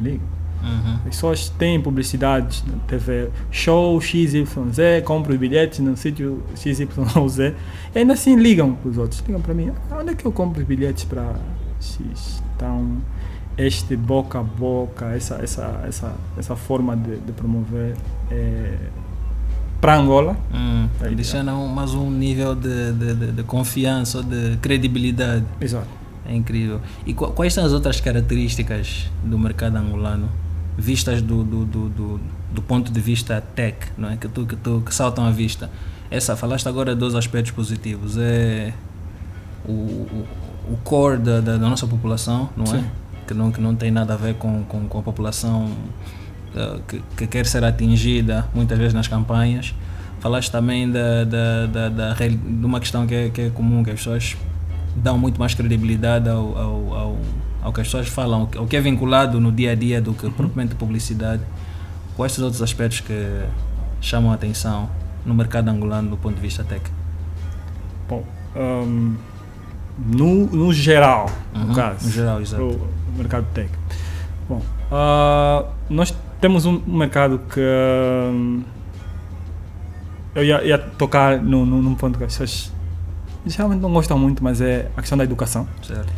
[0.01, 0.39] ligam.
[0.63, 0.95] Uhum.
[0.99, 4.45] As pessoas têm publicidade na TV, show XYZ,
[5.05, 6.81] compram os bilhetes no sítio XYZ,
[7.93, 9.21] e ainda assim ligam para os outros.
[9.27, 11.35] Ligam para mim, ah, onde é que eu compro os bilhetes para
[11.81, 12.43] X?
[12.57, 12.99] Então,
[13.57, 17.97] este boca a boca, essa, essa, essa, essa forma de, de promover
[18.31, 18.77] é,
[19.81, 20.37] para Angola.
[20.53, 20.89] Hum,
[21.55, 25.45] um- mais um nível de, de, de, confiança, de credibilidade.
[25.61, 25.87] Exato.
[26.27, 26.81] É incrível.
[27.07, 30.29] E qu- quais são as outras características do mercado angolano,
[30.77, 32.21] vistas do, do, do, do,
[32.53, 34.17] do ponto de vista tech, não é?
[34.17, 35.71] que, tu, que, tu, que saltam à vista?
[36.11, 38.17] Essa, falaste agora de dois aspectos positivos.
[38.19, 38.73] É
[39.67, 40.27] o, o,
[40.71, 42.79] o core da, da, da nossa população, não é?
[42.79, 42.85] Sim.
[43.27, 45.71] Que não, que não tem nada a ver com, com, com a população
[46.55, 49.75] eh, que, que quer ser atingida muitas vezes nas campanhas.
[50.21, 53.91] Falaste também da, da, da, da de uma questão que é, que é comum, que
[53.91, 54.37] as pessoas
[54.97, 57.19] dão muito mais credibilidade ao, ao, ao,
[57.63, 60.29] ao que as pessoas falam, ao que é vinculado no dia a dia do que
[60.31, 61.43] propriamente publicidade.
[62.17, 63.45] Quais são os outros aspectos que
[64.01, 64.91] chamam a atenção
[65.25, 66.83] no mercado angolano do ponto de vista tech?
[68.09, 68.25] Bom,
[68.57, 69.15] hum,
[69.99, 72.63] no, no geral, Uhum, no caso, no geral, exato.
[72.63, 73.71] o mercado tech.
[74.49, 78.63] Bom, ah, nós temos um mercado que hum,
[80.35, 82.73] eu ia, ia tocar num, num num ponto que as pessoas
[83.47, 85.67] geralmente não gostam muito, mas é a questão da educação.
[85.83, 86.13] Certo.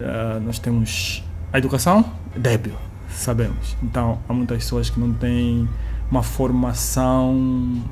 [0.00, 1.22] Ah, nós temos
[1.52, 2.74] a educação débil,
[3.10, 3.76] sabemos.
[3.82, 5.68] Então há muitas pessoas que não têm
[6.10, 7.82] uma formação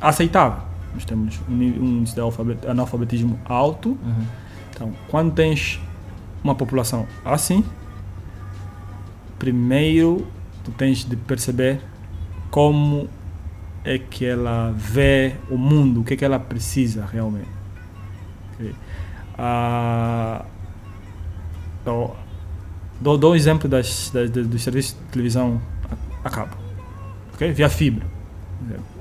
[0.00, 0.60] aceitável.
[0.96, 3.90] Nós temos um, um índice de alfabet- analfabetismo alto.
[3.90, 4.24] Uhum.
[4.70, 5.78] Então, quando tens
[6.42, 7.62] uma população assim,
[9.38, 10.26] primeiro
[10.64, 11.80] tu tens de perceber
[12.50, 13.08] como
[13.84, 17.48] é que ela vê o mundo, o que é que ela precisa realmente.
[18.54, 18.74] Ok?
[19.38, 20.44] Ah,
[21.82, 22.16] então,
[23.00, 26.56] dou, dou um exemplo das, das, dos serviços de televisão a, a cabo,
[27.34, 27.52] ok?
[27.52, 28.06] via fibra.
[28.64, 28.95] exemplo.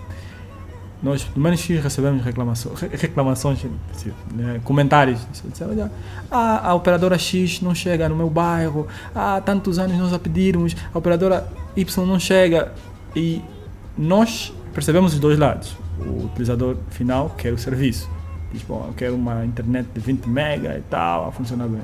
[1.04, 3.60] Nós, no menos X, recebemos reclamações, re- reclamações
[4.34, 5.20] né, comentários.
[5.62, 5.92] Olha,
[6.32, 10.76] ah, a operadora X não chega no meu bairro, há tantos anos nós a pedirmos,
[10.94, 12.72] a operadora Y não chega.
[13.16, 13.42] E
[13.98, 15.76] nós percebemos os dois lados.
[16.00, 18.10] O utilizador final quer o serviço.
[18.52, 21.82] Diz, bom, eu quero uma internet de 20 mega e tal, a funcionar bem.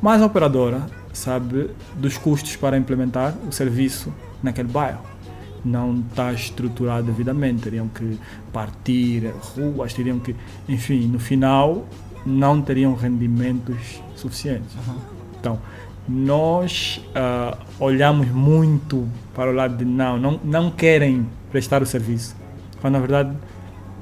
[0.00, 0.82] Mas a operadora
[1.12, 4.12] sabe dos custos para implementar o serviço
[4.42, 5.11] naquele bairro.
[5.64, 8.18] Não está estruturado devidamente, teriam que
[8.52, 10.34] partir ruas, teriam que,
[10.68, 11.86] enfim, no final
[12.26, 14.76] não teriam rendimentos suficientes.
[15.38, 15.58] Então,
[16.08, 22.36] nós ah, olhamos muito para o lado de não, não, não querem prestar o serviço,
[22.80, 23.36] quando na verdade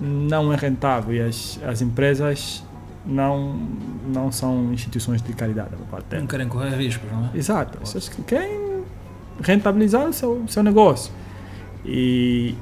[0.01, 2.65] não é rentável e as, as empresas
[3.05, 3.55] não,
[4.07, 5.71] não são instituições de caridade.
[6.19, 7.37] Não querem correr riscos, não é?
[7.37, 7.79] Exato,
[8.11, 8.85] que querem
[9.43, 11.13] rentabilizar o seu, seu negócio.
[11.85, 12.55] E,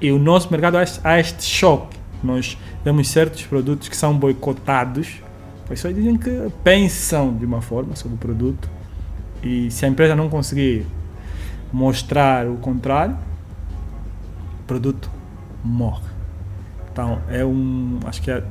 [0.00, 1.96] e o nosso mercado há este, choque.
[2.22, 5.20] Nós temos certos produtos que são boicotados.
[5.64, 6.30] As pessoas dizem que
[6.62, 8.68] pensam de uma forma sobre o produto.
[9.42, 10.86] E se a empresa não conseguir
[11.72, 13.16] mostrar o contrário,
[14.60, 15.10] o produto
[15.64, 16.04] morre.
[16.92, 17.98] Então, é um.
[18.06, 18.42] Acho que é,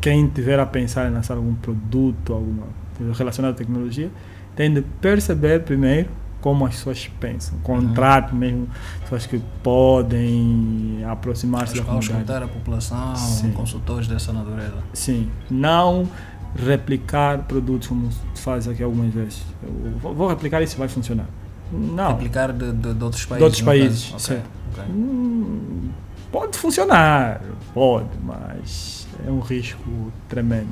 [0.00, 4.10] quem tiver a pensar em lançar algum produto alguma coisa relacionada à tecnologia
[4.54, 6.08] tem de perceber primeiro
[6.40, 7.58] como as pessoas pensam.
[7.60, 8.68] Contrate mesmo
[9.02, 12.12] pessoas que podem aproximar-se da comunidade.
[12.12, 13.50] Auscultar a população, Sim.
[13.52, 14.76] consultores dessa natureza.
[14.92, 16.08] Sim, não
[16.56, 19.42] replicar produtos como se faz aqui algumas vezes.
[19.62, 21.26] Eu vou- replicar isso vai funcionar.
[21.70, 22.10] Não.
[22.12, 23.42] Aplicar de, de, de outros países.
[23.44, 24.24] outros no países, caso.
[24.26, 24.34] sim.
[24.34, 24.84] Ok, ok.
[24.94, 25.88] Hum,
[26.32, 27.42] pode funcionar,
[27.74, 30.68] pode, mas é um risco tremendo.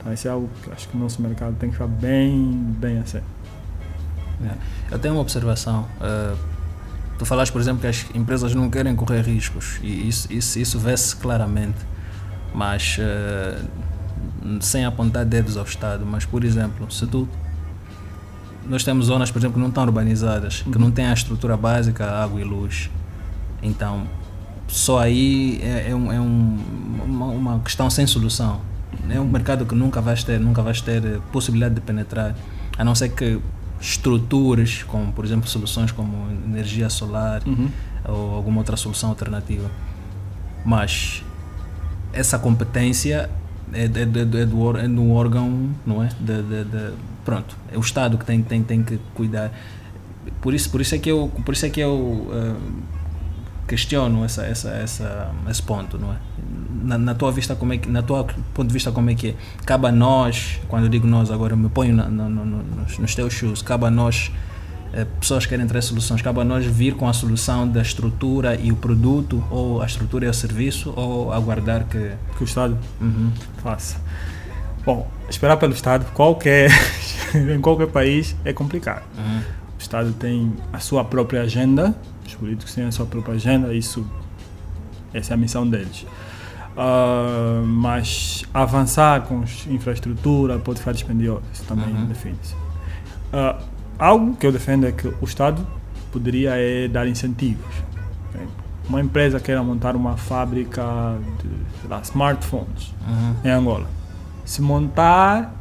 [0.00, 2.98] Então, isso é algo que acho que o nosso mercado tem que ficar bem, bem
[2.98, 3.04] a
[4.40, 4.56] sério.
[4.90, 5.86] Eu tenho uma observação.
[6.00, 6.34] eh,
[7.18, 10.78] tu falaste, por exemplo, que as empresas não querem correr riscos e isso, isso, isso
[10.78, 11.78] vê-se claramente,
[12.54, 13.58] mas eh,
[14.60, 16.04] sem apontar dedos ao Estado.
[16.06, 17.28] Mas, por exemplo, se tu.
[18.68, 22.04] Nós temos zonas, por exemplo, que não estão urbanizadas, que não têm a estrutura básica,
[22.10, 22.90] água e luz.
[23.62, 24.02] Então,
[24.66, 26.58] só aí é, é, um, é um-
[27.04, 28.60] uma, uma questão sem solução.
[29.08, 32.34] É um mercado que nunca vais ter, nunca vais ter eh, possibilidade de penetrar,
[32.76, 33.40] a não ser que
[33.80, 37.42] estruturas, como por exemplo soluções como energia solar
[38.08, 39.70] ou alguma outra solução alternativa.
[40.64, 41.22] Mas
[42.12, 43.28] essa competência
[43.72, 46.08] é, de- de- de- é do, é do órgão, não é?
[46.20, 46.92] De, de- de-
[47.24, 49.50] pronto, é o Estado que tem, tem, tem que cuidar.
[50.40, 52.54] Por isso, por isso é que eu, por isso é que eu eh,
[53.68, 56.16] questiono essa, essa, essa, esse ponto, não é?
[56.82, 58.24] Na, na tua vista como é que, na tua
[58.54, 59.34] ponto de vista como é que é?
[59.64, 62.62] Cabe a nós, quando eu digo nós agora eu me ponho na, no- no- no-
[62.82, 64.30] nos, nos teus shoes, cabe a nós
[64.92, 68.54] eh, pessoas que querem trazer soluções, cabe a nós vir com a solução da estrutura
[68.60, 72.12] e o produto, ou a estrutura e o serviço, ou aguardar que.
[72.36, 73.30] Que o Estado Uhum.
[73.62, 73.96] faça.
[74.84, 76.70] Bom, esperar pelo Estado, qualquer,
[77.34, 79.02] em qualquer país, é complicado.
[79.18, 79.38] Uhum.
[79.78, 81.94] O Estado tem a sua própria agenda
[82.26, 84.06] Os políticos têm a sua própria agenda, isso,
[85.12, 86.06] essa é a missão deles.
[86.76, 92.04] Uh, mas avançar com infraestrutura pode ficar dispendioso, isso também uhum.
[92.04, 92.54] defende-se.
[92.54, 93.64] Uh,
[93.98, 95.66] algo que eu defendo é que o Estado
[96.12, 97.64] poderia é, dar incentivos.
[98.28, 98.46] Okay?
[98.90, 103.34] Uma empresa queira montar uma fábrica de lá, smartphones uhum.
[103.42, 103.88] em Angola.
[104.44, 105.54] Se montar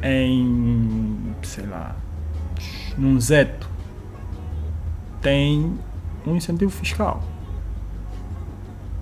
[0.00, 1.96] em, sei lá,
[2.96, 3.68] num Zeto,
[5.20, 5.76] tem
[6.24, 7.20] um incentivo fiscal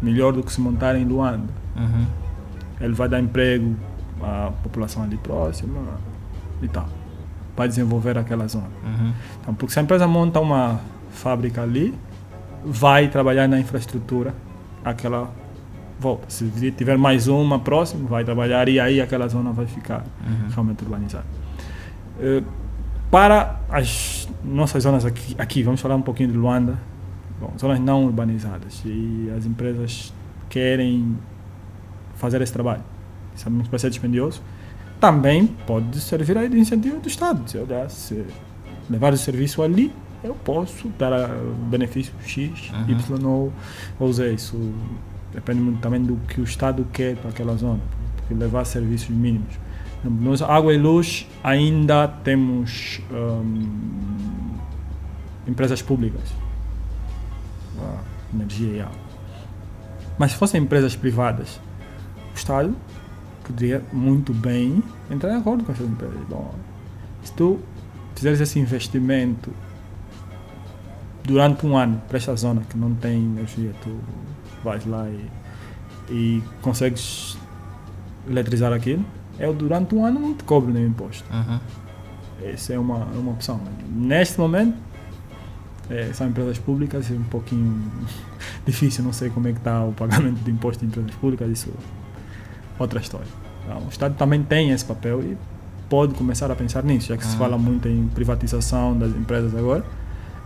[0.03, 1.48] melhor do que se montar em Luanda.
[1.76, 2.07] Uhum.
[2.80, 3.76] Ele vai dar emprego
[4.20, 5.78] à população ali próxima
[6.61, 6.88] e tal.
[7.57, 8.68] Vai desenvolver aquela zona.
[8.84, 9.12] Uhum.
[9.40, 10.80] Então, porque se a empresa monta uma
[11.12, 11.94] fábrica ali,
[12.64, 14.34] vai trabalhar na infraestrutura,
[14.84, 15.30] aquela
[15.98, 16.24] volta.
[16.28, 20.48] Se tiver mais uma próxima, vai trabalhar e aí aquela zona vai ficar uhum.
[20.50, 21.26] realmente urbanizada.
[22.18, 22.44] Uh,
[23.11, 26.78] para as nossas zonas aqui, aqui, vamos falar um pouquinho de Luanda,
[27.43, 30.14] Bom, zonas não urbanizadas e as empresas
[30.49, 31.18] querem
[32.14, 32.84] fazer esse trabalho.
[33.34, 34.40] Sabemos que vai ser dispendioso.
[35.01, 37.51] Também pode servir aí de incentivo do Estado.
[37.51, 38.24] Se eu desse,
[38.88, 41.30] levar o serviço ali, eu posso dar
[41.68, 42.90] benefício X, uhum.
[42.90, 43.53] Y ou,
[43.99, 44.34] ou Z.
[44.34, 44.72] Isso
[45.34, 47.80] depende muito também do que o Estado quer para aquela zona.
[48.18, 49.59] Porque levar serviços mínimos.
[50.05, 53.01] Nós, água e luz, ainda temos
[55.45, 56.41] empresas públicas
[58.33, 59.01] energia e água.
[60.18, 61.61] Mas se fossem empresas privadas,
[62.33, 62.75] o Estado
[63.45, 66.20] poderia muito bem entrar em acordo com essas empresas.
[66.29, 66.55] Bom,
[67.23, 67.59] se tu
[68.14, 69.53] fizeres esse investimento
[71.25, 73.99] durante um ano para esta zona que não tem energia, tu
[74.62, 75.31] vais lá e,
[76.11, 77.37] e consegues
[78.29, 79.05] eletrizar aquilo,
[79.39, 81.25] eu durante um ano não te cobro nenhum imposto.
[81.33, 81.59] Uhum.
[82.45, 83.61] Essa é uma, uma opção.
[83.89, 84.77] Neste momento,
[85.91, 87.91] é, são empresas públicas é um pouquinho
[88.64, 91.70] difícil, não sei como é que está o pagamento de imposto de empresas públicas, isso
[91.70, 93.26] é outra história.
[93.64, 95.37] Então, o Estado também tem esse papel e
[95.89, 97.39] pode começar a pensar nisso, já que se ah.
[97.39, 99.85] fala muito em privatização das empresas agora.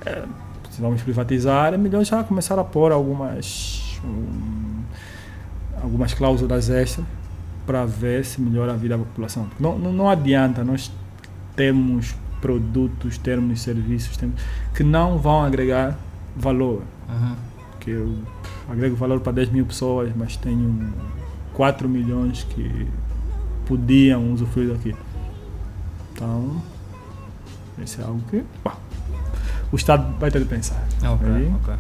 [0.04, 0.24] É,
[0.70, 4.82] se vamos privatizar, é melhor já começar a pôr algumas, um,
[5.82, 7.06] algumas cláusulas extras
[7.64, 9.48] para ver se melhora a vida da população.
[9.58, 10.92] Não, não, não adianta nós
[11.56, 12.14] termos
[12.46, 14.40] produtos, termos, serviços termos,
[14.72, 15.98] que não vão agregar
[16.36, 16.82] valor.
[17.08, 17.34] Uhum.
[17.80, 18.14] Que eu
[18.70, 20.92] agrego valor para 10 mil pessoas, mas tenho
[21.54, 22.86] 4 milhões que
[23.66, 24.98] podiam usufruir daquilo.
[26.12, 26.62] Então,
[27.82, 28.44] esse é algo que
[29.72, 30.86] o Estado vai ter de pensar.
[31.02, 31.74] Ok, Aí, ok.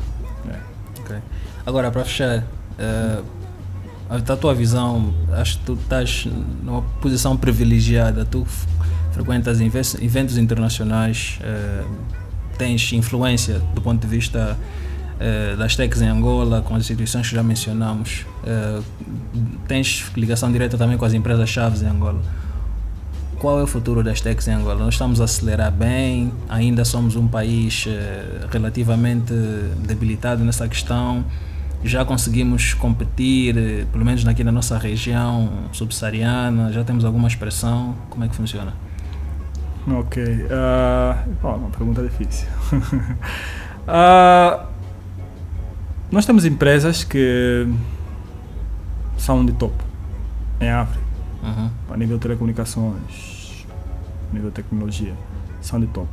[0.50, 1.00] É.
[1.00, 1.18] okay.
[1.64, 3.24] Agora, para fechar, uh,
[4.08, 6.26] a tua visão, acho que tu estás
[6.60, 8.24] numa posição privilegiada.
[8.24, 8.44] Tu
[9.16, 11.88] frequentas eventos internacionais, uh,
[12.58, 17.34] tens influência do ponto de vista uh, das techs em Angola, com as instituições que
[17.34, 18.84] já mencionamos, uh,
[19.66, 22.20] tens ligação direta também com as empresas-chave em Angola.
[23.38, 24.84] Qual é o futuro das techs em Angola?
[24.84, 27.86] Nós estamos a acelerar bem, ainda somos um país
[28.50, 29.32] relativamente
[29.86, 31.22] debilitado nessa questão
[31.84, 37.94] já conseguimos competir, pelo menos aqui na nossa região subsaariana, já temos alguma expressão.
[38.08, 38.72] Como é que funciona?
[39.88, 40.22] Ok.
[40.22, 42.48] Uh, uma pergunta difícil.
[43.86, 44.66] uh,
[46.10, 47.66] nós temos empresas que
[49.16, 49.82] são de topo
[50.60, 51.04] em África,
[51.42, 51.70] uhum.
[51.90, 53.66] a nível de telecomunicações,
[54.30, 55.14] a nível de tecnologia,
[55.60, 56.08] são de topo.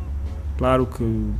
[0.57, 1.31] Claro que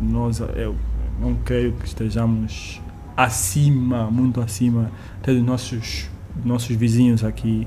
[0.00, 0.76] nós, eu
[1.20, 2.80] não creio que estejamos
[3.16, 6.08] acima, muito acima, até dos nossos,
[6.44, 7.66] nossos vizinhos aqui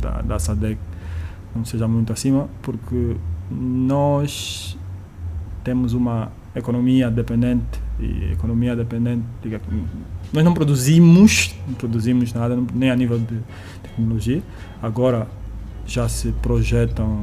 [0.00, 0.78] da, da SADEC
[1.54, 3.16] não seja muito acima, porque
[3.50, 4.76] nós
[5.62, 9.22] temos uma economia dependente e economia dependente
[10.32, 13.38] nós não produzimos não produzimos nada nem a nível de
[13.82, 14.42] tecnologia
[14.82, 15.26] agora
[15.86, 17.20] já se projetam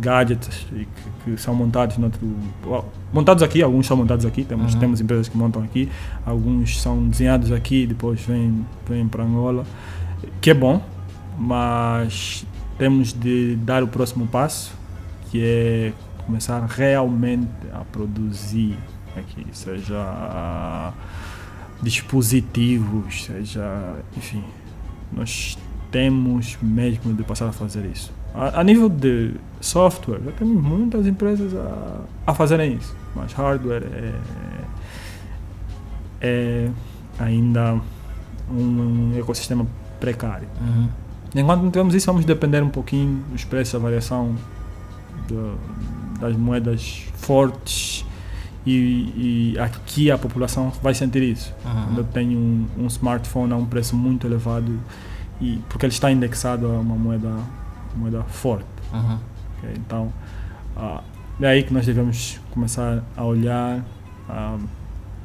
[0.00, 0.86] gadgets que,
[1.24, 1.96] que são montados
[3.12, 4.80] montados aqui alguns são montados aqui temos uhum.
[4.80, 5.88] temos empresas que montam aqui
[6.26, 9.64] alguns são desenhados aqui depois vêm vêm para Angola
[10.40, 10.82] que é bom
[11.38, 12.44] mas
[12.78, 14.72] temos de dar o próximo passo,
[15.30, 15.92] que é
[16.24, 18.78] começar realmente a produzir
[19.16, 20.92] aqui, seja
[21.82, 24.44] dispositivos, seja, enfim,
[25.12, 25.58] nós
[25.90, 28.12] temos mesmo de passar a fazer isso.
[28.34, 33.84] A, a nível de software, já temos muitas empresas a, a fazerem isso, mas hardware
[33.84, 34.14] é,
[36.20, 36.70] é
[37.18, 37.80] ainda
[38.50, 39.66] um, ecossistema
[39.98, 40.48] precário.
[40.60, 40.88] Uhum.
[41.34, 44.34] Enquanto não temos isso, vamos depender um pouquinho dos preços, a variação
[45.26, 48.04] de, das moedas fortes
[48.66, 51.54] E, e aqui a população vai sentir isso.
[51.64, 51.84] Uhum.
[51.84, 54.78] Quando eu tenho um, um smartphone a um preço muito elevado,
[55.40, 57.34] e, porque ele está indexado a uma moeda,
[57.96, 58.66] moeda forte.
[58.92, 59.18] Uhum.
[59.58, 59.70] ok?
[59.76, 60.12] Então,
[60.76, 61.02] ah,
[61.40, 63.82] é aí que nós devemos começar a olhar,
[64.28, 64.58] a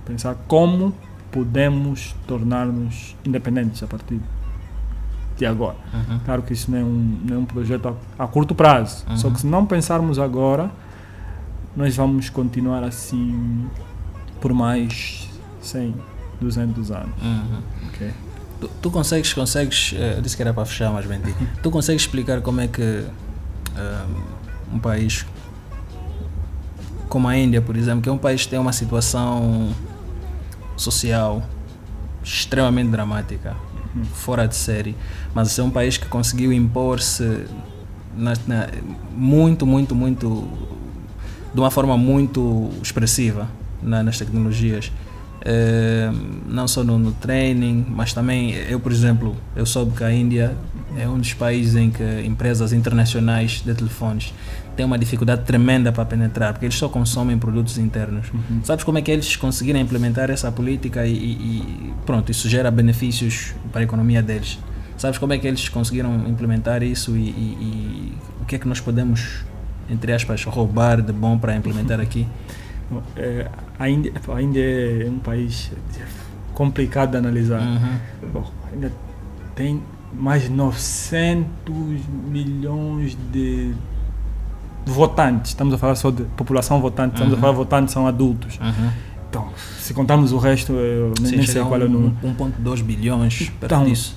[0.05, 0.93] pensar como
[1.31, 4.19] podemos tornar-nos independentes a partir
[5.45, 5.75] agora.
[5.93, 6.19] Uhum.
[6.25, 9.05] Claro que isso não é um, não é um projeto a, a curto prazo.
[9.15, 9.33] Só Uhum.
[9.33, 10.69] que se não pensarmos agora,
[11.75, 13.65] nós vamos continuar assim
[14.39, 15.27] por mais
[15.61, 15.95] 100,
[16.41, 17.09] 200 anos.
[17.21, 17.59] Uhum.
[17.87, 18.11] ok?
[18.61, 21.33] Tu, tu consegues, consegues, eh, eu disse que era para fechar, mas menti.
[21.61, 22.81] Tu consegues explicar como é que
[23.75, 24.05] eh,
[24.73, 25.25] um país
[27.09, 29.69] como a Índia, por exemplo, que é um país que tem uma situação
[30.75, 31.43] social
[32.23, 33.72] extremamente dramática, Uhum.
[34.13, 34.95] Fora de série,
[35.33, 37.45] mas é um país que conseguiu impor-se
[39.15, 40.47] muito, muito, muito,
[41.53, 43.47] de uma forma muito expressiva
[43.81, 44.91] na- nas tecnologias.
[45.45, 46.09] Eh,
[46.47, 50.55] não só no, no training, mas também eu, por exemplo, eu soube que a Índia
[50.97, 54.33] é um dos países em que empresas internacionais de telefones
[54.75, 58.27] têm uma dificuldade tremenda para penetrar, porque eles só consomem produtos internos.
[58.33, 58.61] Uhum.
[58.63, 63.53] Sabes como é que eles conseguiram implementar essa política e, e- pronto, isso gera benefícios
[63.71, 64.59] para a economia deles?
[64.97, 68.67] Sabes como é que eles conseguiram implementar isso e, e- e o que é que
[68.67, 69.43] nós podemos,
[69.89, 72.27] entre aspas, roubar de bom para implementar aqui?
[72.89, 73.47] Bom, é,
[73.79, 75.71] a, Índia, a Índia é um país
[76.53, 77.61] complicado de analisar.
[77.61, 78.29] Uhum.
[78.31, 78.91] Bom, ainda
[79.55, 79.81] tem
[80.13, 81.45] mais de 900
[82.29, 83.73] milhões de
[84.85, 85.51] votantes.
[85.51, 87.39] Estamos a falar só de população votante, estamos Uhum.
[87.39, 88.59] a falar votantes são adultos.
[88.59, 88.89] Uhum.
[89.29, 92.15] Então, se contarmos o resto, eu nem, Sim, nem sei qual é o um- número.
[92.23, 94.15] 1.2 bilhões Então, disso.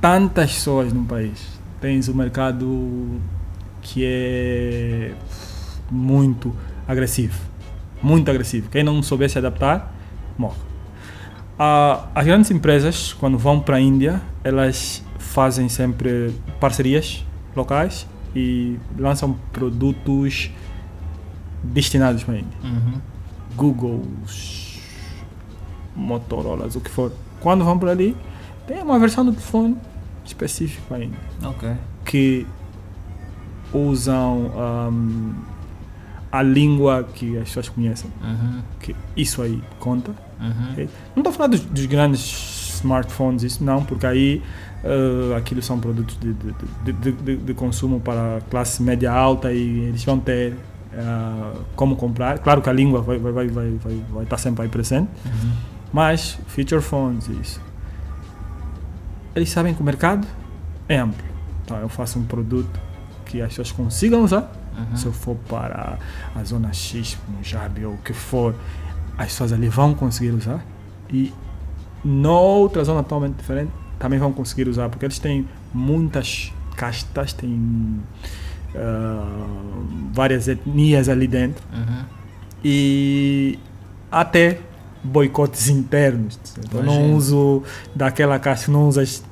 [0.00, 1.46] Tantas pessoas num país.
[1.80, 3.20] Tens o mercado
[3.82, 5.12] que é
[5.90, 6.54] muito
[6.86, 7.38] agressivo.
[8.02, 8.68] Muito agressivo.
[8.70, 9.92] Quem não souber se adaptar,
[10.38, 10.56] morre.
[11.58, 17.24] Ah, as grandes empresas, quando vão para a Índia, elas fazem sempre parcerias
[17.54, 20.50] locais e lançam produtos
[21.62, 22.58] destinados para a Índia.
[22.62, 23.00] Uhum.
[23.56, 24.02] Google,
[25.94, 27.12] Motorola, o que for.
[27.40, 28.16] Quando vão para ali,
[28.66, 29.76] tem uma versão do telefone
[30.24, 31.70] específica para a Índia Ok.
[32.04, 32.46] que
[33.72, 35.32] usam ahm,
[36.30, 38.10] a língua que as pessoas conhecem.
[38.22, 38.62] Uhum.
[38.80, 40.12] Que isso aí conta.
[40.40, 40.72] Uhum.
[40.72, 40.88] Ok?
[41.14, 44.42] Não estou a falar dos, dos grandes smartphones, isso não, porque aí
[44.84, 50.04] ah, aquilo são produtos de, de, de, de, consumo para classe média alta e eles
[50.04, 50.54] vão ter
[50.94, 52.38] ah, como comprar.
[52.38, 55.52] Claro que a língua vai, vai, vai, vai, vai, vai estar sempre aí presente, Uhum.
[55.92, 57.60] mas feature phones, isso.
[59.34, 60.26] Eles sabem que o mercado
[60.88, 61.26] é amplo.
[61.64, 62.80] Então eu faço um produto
[63.26, 64.50] que as pessoas consigam usar.
[64.78, 64.96] Uhum.
[64.96, 65.98] Se eu for para
[66.34, 68.54] a zona X, Punjab ou o que for,
[69.18, 70.64] as pessoas ali vão conseguir usar.
[71.10, 71.34] E
[72.04, 78.00] noutra zona totalmente diferente também vão conseguir usar, porque eles têm muitas castas, têm
[78.74, 79.46] ah,
[80.12, 82.04] várias etnias ali dentro Uhum.
[82.64, 83.58] e
[84.10, 84.58] até
[85.02, 86.38] boicotes internos.
[86.84, 87.62] Não uso
[87.94, 89.22] daquela caixa, não usas.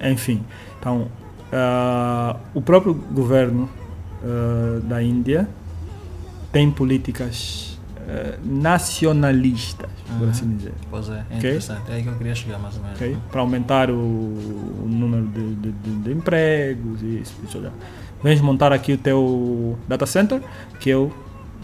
[0.00, 0.44] Enfim.
[0.78, 1.08] Então,
[1.52, 3.68] ah, o próprio governo
[4.22, 5.48] ah, da Índia
[6.52, 7.77] tem políticas
[8.08, 10.30] ah, nacionalistas, por Uhum.
[10.30, 10.72] assim dizer.
[10.90, 11.36] Pois é, é Ok.
[11.38, 11.82] interessante.
[11.90, 12.96] É aí que eu queria chegar mais ou menos.
[12.96, 13.16] ok?
[13.30, 17.34] Para aumentar o, o número de, de- de- de empregos e isso.
[17.42, 17.72] Deixa.
[18.22, 20.40] Vens montar aqui o teu data center,
[20.80, 21.12] que eu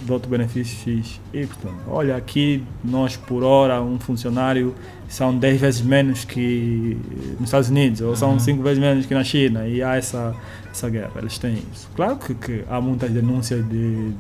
[0.07, 1.49] dou-te benefício X, Y.
[1.88, 4.74] Olha, aqui nós por hora, um funcionário
[5.09, 6.97] são 10 vezes menos que
[7.40, 8.38] nos Estados Unidos, ou são Uhum.
[8.38, 10.34] 5 vezes menos que na China, e há essa,
[10.70, 11.12] essa guerra.
[11.16, 11.88] Eles têm isso.
[11.97, 14.12] Claro que, que há muitas denúncias de,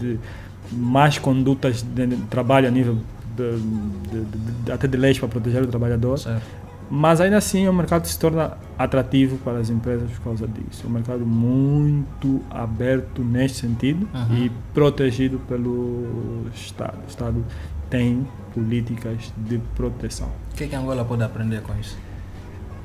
[0.00, 0.18] de
[0.72, 2.98] más condutas de trabalho a nível
[3.36, 6.42] de, de- de- de- até de leis para proteger o trabalhador, Certo.
[6.90, 10.82] mas ainda assim o mercado se torna atrativo para as empresas por causa disso.
[10.84, 14.36] É um mercado muito aberto neste sentido Uhum.
[14.36, 16.98] e protegido pelo Estado.
[17.06, 17.44] O Estado
[17.88, 20.28] tem políticas de proteção.
[20.52, 21.96] O que é que Angola pode aprender com isso?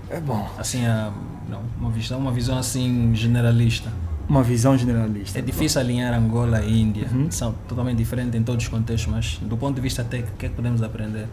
[0.09, 0.49] É bom.
[0.57, 1.11] Assim, a,
[1.49, 3.91] não, uma visão, uma visão assim generalista.
[4.27, 5.39] Uma visão generalista.
[5.39, 7.07] É difícil alinhar Angola e Índia.
[7.11, 7.31] Uhum.
[7.31, 10.45] São totalmente diferentes em todos os contextos, mas do ponto de vista técnico, o que
[10.47, 11.27] é que podemos aprender?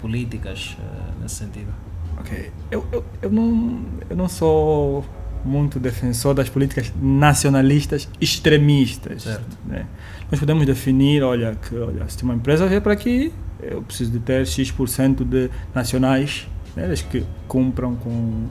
[0.00, 1.72] Políticas, eh, nesse sentido.
[2.18, 2.50] Ok.
[2.70, 5.04] Eu, eu, eu, não, eu não sou
[5.44, 9.22] muito defensor das políticas nacionalistas extremistas.
[9.22, 9.56] Certo.
[9.64, 9.86] né?
[10.30, 13.32] Nós podemos definir, olha, que olha, se uma empresa vier para aqui,
[13.62, 18.48] eu preciso de ter X% de nacionais, né, que cumpram com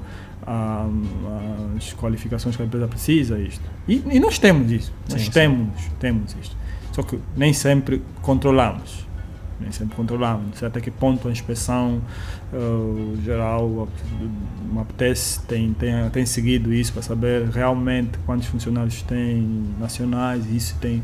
[0.48, 0.88] ah,
[1.78, 3.64] as qualificações que a empresa precisa, isto.
[3.88, 5.32] E, e nós temos isso, nós Sim, sim.
[5.32, 6.56] temos, temos isto.
[6.92, 9.06] Só que nem sempre controlamos.
[9.60, 10.62] Nem sempre controlamos.
[10.64, 12.02] Até que ponto a inspeção
[12.54, 13.88] uh, geral
[14.72, 20.78] me apetece, tem, tem, tem seguido isso para saber realmente quantos funcionários tem nacionais, isso
[20.80, 21.00] tem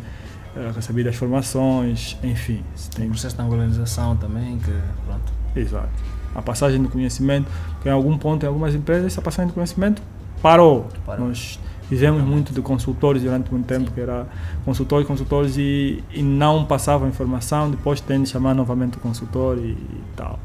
[0.55, 2.61] uh, recebido as formações, enfim.
[2.95, 4.71] Tem o processo de organização também, que
[5.05, 5.33] pronto.
[5.55, 6.10] Exato.
[6.35, 7.49] A passagem do conhecimento,
[7.81, 10.01] que em algum ponto, em algumas empresas, essa passagem do conhecimento
[10.41, 10.87] parou.
[11.05, 11.27] parou.
[11.27, 13.93] Nós fizemos muito de consultores durante muito tempo, Sim.
[13.93, 14.25] que era
[14.63, 19.71] consultores, consultores e, e não passavam informação, depois tem de chamar novamente o consultor e,
[19.71, 20.39] e tal.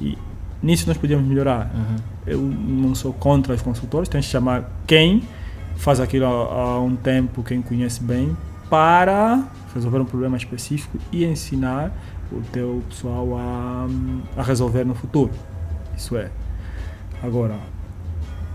[0.00, 0.18] E
[0.62, 1.70] nisso nós podíamos melhorar.
[1.74, 1.96] Uhum.
[2.26, 5.22] Eu não sou contra os consultores, tens de chamar quem
[5.76, 8.36] faz aquilo há, há um tempo, quem conhece bem,
[8.68, 9.42] para
[9.74, 11.92] resolver um problema específico e ensinar
[12.32, 13.86] o teu pessoal a,
[14.36, 15.30] a resolver no futuro.
[15.96, 16.30] Isso é.
[17.22, 17.58] Agora,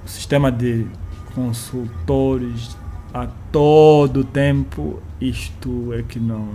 [0.06, 0.88] o sistema de
[1.34, 2.78] consultores
[3.14, 6.50] a todo tempo, isto é que não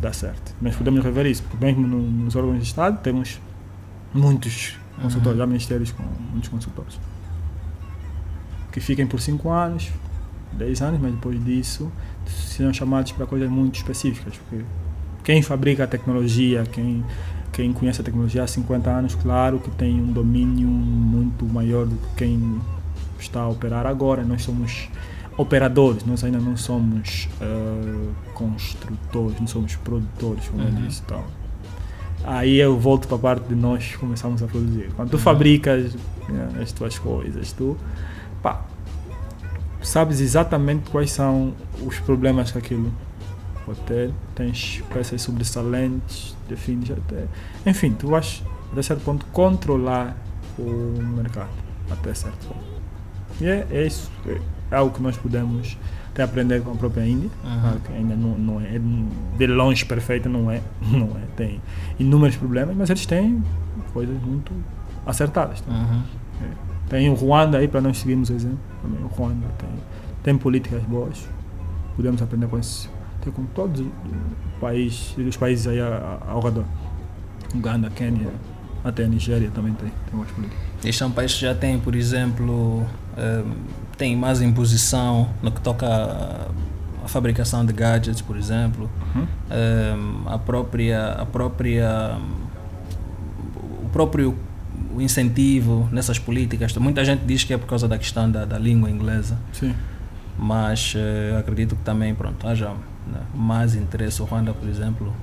[0.00, 0.54] dá certo.
[0.60, 3.40] Mas podemos rever isso, porque mesmo nos órgãos de Estado temos
[4.12, 5.44] muitos consultores, uhum.
[5.44, 6.98] há ministérios com muitos consultores.
[8.70, 9.90] Que fiquem por 5 anos,
[10.52, 11.90] 10 anos, mas depois disso
[12.26, 14.36] serão chamados para coisas muito específicas.
[14.36, 14.64] Porque
[15.24, 17.02] quem fabrica a tecnologia, quem,
[17.50, 21.96] quem conhece a tecnologia há 50 anos, claro que tem um domínio muito maior do
[21.96, 22.60] que quem
[23.18, 24.22] está a operar agora.
[24.22, 24.88] Nós somos
[25.36, 30.68] operadores, nós ainda não somos uh, construtores, não somos produtores, como uhum.
[30.68, 31.02] eu disse.
[31.04, 31.24] Então,
[32.22, 34.90] aí eu volto para a parte de nós começamos a produzir.
[34.94, 35.22] Quando tu uhum.
[35.22, 35.96] fabricas
[36.28, 37.76] né, as tuas coisas, tu
[38.42, 38.62] pá,
[39.82, 41.54] sabes exatamente quais são
[41.84, 42.92] os problemas que aquilo
[43.64, 47.26] pode ter, tens peças sobressalentes, defines até.
[47.66, 48.42] Enfim, tu vais,
[48.72, 50.16] até certo ponto, controlar
[50.58, 51.50] o mercado,
[51.90, 52.64] até certo ponto.
[53.40, 54.10] E é, é isso.
[54.70, 55.76] É algo que nós podemos
[56.10, 57.80] até aprender com a própria Índia, uhum.
[57.80, 58.78] que ainda não, não é
[59.36, 61.26] de longe perfeita, não é, não é.
[61.36, 61.60] Tem
[61.98, 63.42] inúmeros problemas, mas eles têm
[63.92, 64.52] coisas muito
[65.04, 65.62] acertadas.
[65.66, 66.02] Uhum.
[66.42, 66.74] É.
[66.88, 68.58] Tem o Ruanda aí para nós seguirmos o exemplo.
[68.80, 69.68] Também o Ruanda tem,
[70.22, 71.28] tem políticas boas.
[71.96, 72.90] Podemos aprender com isso.
[73.24, 73.88] Tem com todos os
[74.60, 76.64] países, os países aí ao redor.
[77.54, 78.30] Uganda, Quênia,
[78.84, 80.62] até a Nigéria também tem, tem boas políticas.
[80.84, 82.82] Este é um país que já tem, por exemplo,
[83.16, 83.52] um,
[83.96, 86.48] tem mais imposição no que toca a,
[87.04, 88.90] a fabricação de gadgets, por exemplo.
[89.14, 89.26] Uhum.
[89.26, 92.18] Um, a própria, a própria,
[93.82, 94.36] o próprio
[94.98, 96.76] incentivo nessas políticas.
[96.76, 99.38] Muita gente diz que é por causa da questão da, da língua inglesa.
[99.52, 99.74] Sim.
[100.38, 102.72] Mas uh, acredito que também, pronto, haja
[103.34, 104.22] mais interesse.
[104.22, 105.14] O Ruanda, por exemplo,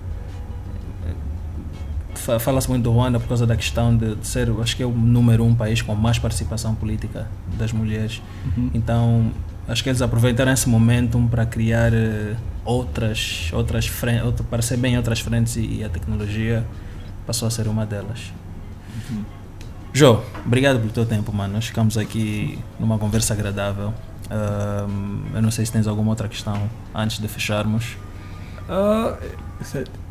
[2.40, 4.92] fala-se muito do Ruanda por causa da questão de, de, ser, acho que é o
[4.92, 7.28] número um país com mais participação política
[7.58, 8.22] das mulheres.
[8.46, 8.70] Uhum.
[8.74, 9.32] Então,
[9.68, 14.98] acho que eles aproveitaram esse momentum para criar uh, outras, outras frentes, para ser bem
[14.98, 16.66] outras frentes e, e, a tecnologia
[17.26, 18.32] passou a ser uma delas.
[19.10, 19.24] Uhum.
[19.94, 21.56] Jô, obrigado pelo teu tempo, mano.
[21.56, 23.94] Nós ficamos aqui numa conversa agradável.
[24.32, 27.98] Uh, eu não sei se tens alguma outra questão antes de fecharmos.
[28.70, 29.18] Uh,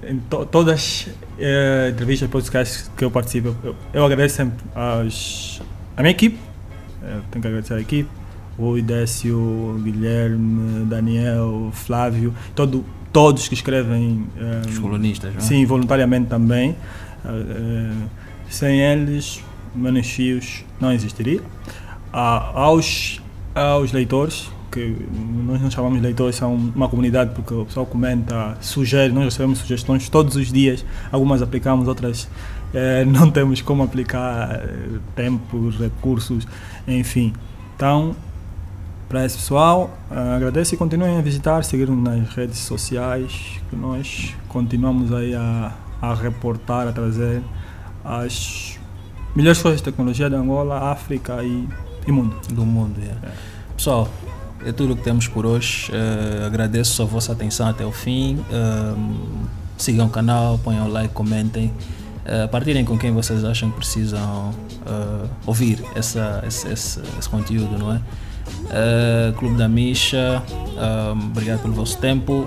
[0.02, 5.62] em to, todas as uh, entrevistas podcasts que eu participo, eu, eu agradeço sempre aos,
[5.96, 6.38] a minha equipe,
[7.02, 8.10] eu tenho que agradecer a equipe,
[8.58, 14.26] o Idécio, Guilherme, Daniel, Flávio, todo, todos que escrevem.
[14.36, 15.40] Um, Os colunistas, não?
[15.40, 16.76] Sim, voluntariamente também.
[17.24, 18.08] Uh,
[18.50, 19.42] sem eles,
[19.74, 21.40] menos fios não existiria.
[22.12, 23.19] aos,
[23.54, 24.96] aos leitores, que
[25.46, 30.08] nós não chamamos leitores, são uma comunidade porque o pessoal comenta, sugere, nós recebemos sugestões
[30.08, 32.28] todos os dias, algumas aplicamos, outras
[32.72, 36.46] eh, não temos como aplicar, eh, tempos, recursos,
[36.86, 37.32] enfim.
[37.74, 38.14] Então,
[39.08, 44.34] para esse pessoal, eh, agradeço e continuem a visitar, seguir-nos nas redes sociais, que nós
[44.48, 47.42] continuamos aí a, a reportar, a trazer
[48.04, 48.78] as
[49.34, 51.68] melhores coisas de tecnologia de Angola, África e,
[52.06, 52.36] e mundo.
[52.50, 53.20] Do mundo, yeah.
[53.22, 53.30] é.
[53.76, 54.08] Pessoal,
[54.64, 55.90] é tudo o que temos por hoje.
[55.90, 58.36] Uh, agradeço a vossa atenção até o fim.
[58.50, 59.46] Uh,
[59.78, 61.72] sigam o canal, ponham like, comentem.
[62.26, 64.54] Uh, partilhem com quem vocês acham que precisam
[65.46, 68.00] ouvir essa, esse, esse, esse, conteúdo, não é?
[69.38, 70.42] Clube da Misha,
[71.30, 72.46] obrigado pelo vosso tempo.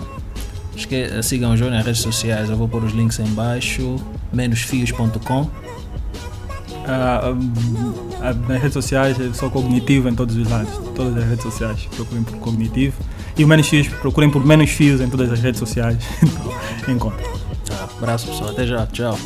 [0.75, 3.95] Esque sigam o João nas redes sociais, eu vou pôr os links em baixo.
[4.33, 5.49] menosfios.com
[6.83, 11.87] Uh, nas redes sociais eu sou cognitivo em todos os lados, todas as redes sociais.
[11.95, 12.95] Procurem por cognitivo.
[13.37, 15.97] E o menos fios, procurem por menos fios em todas as redes sociais.
[16.23, 17.27] então, encontrem.
[17.65, 19.17] Tá, abraço pessoal, até já, tchau.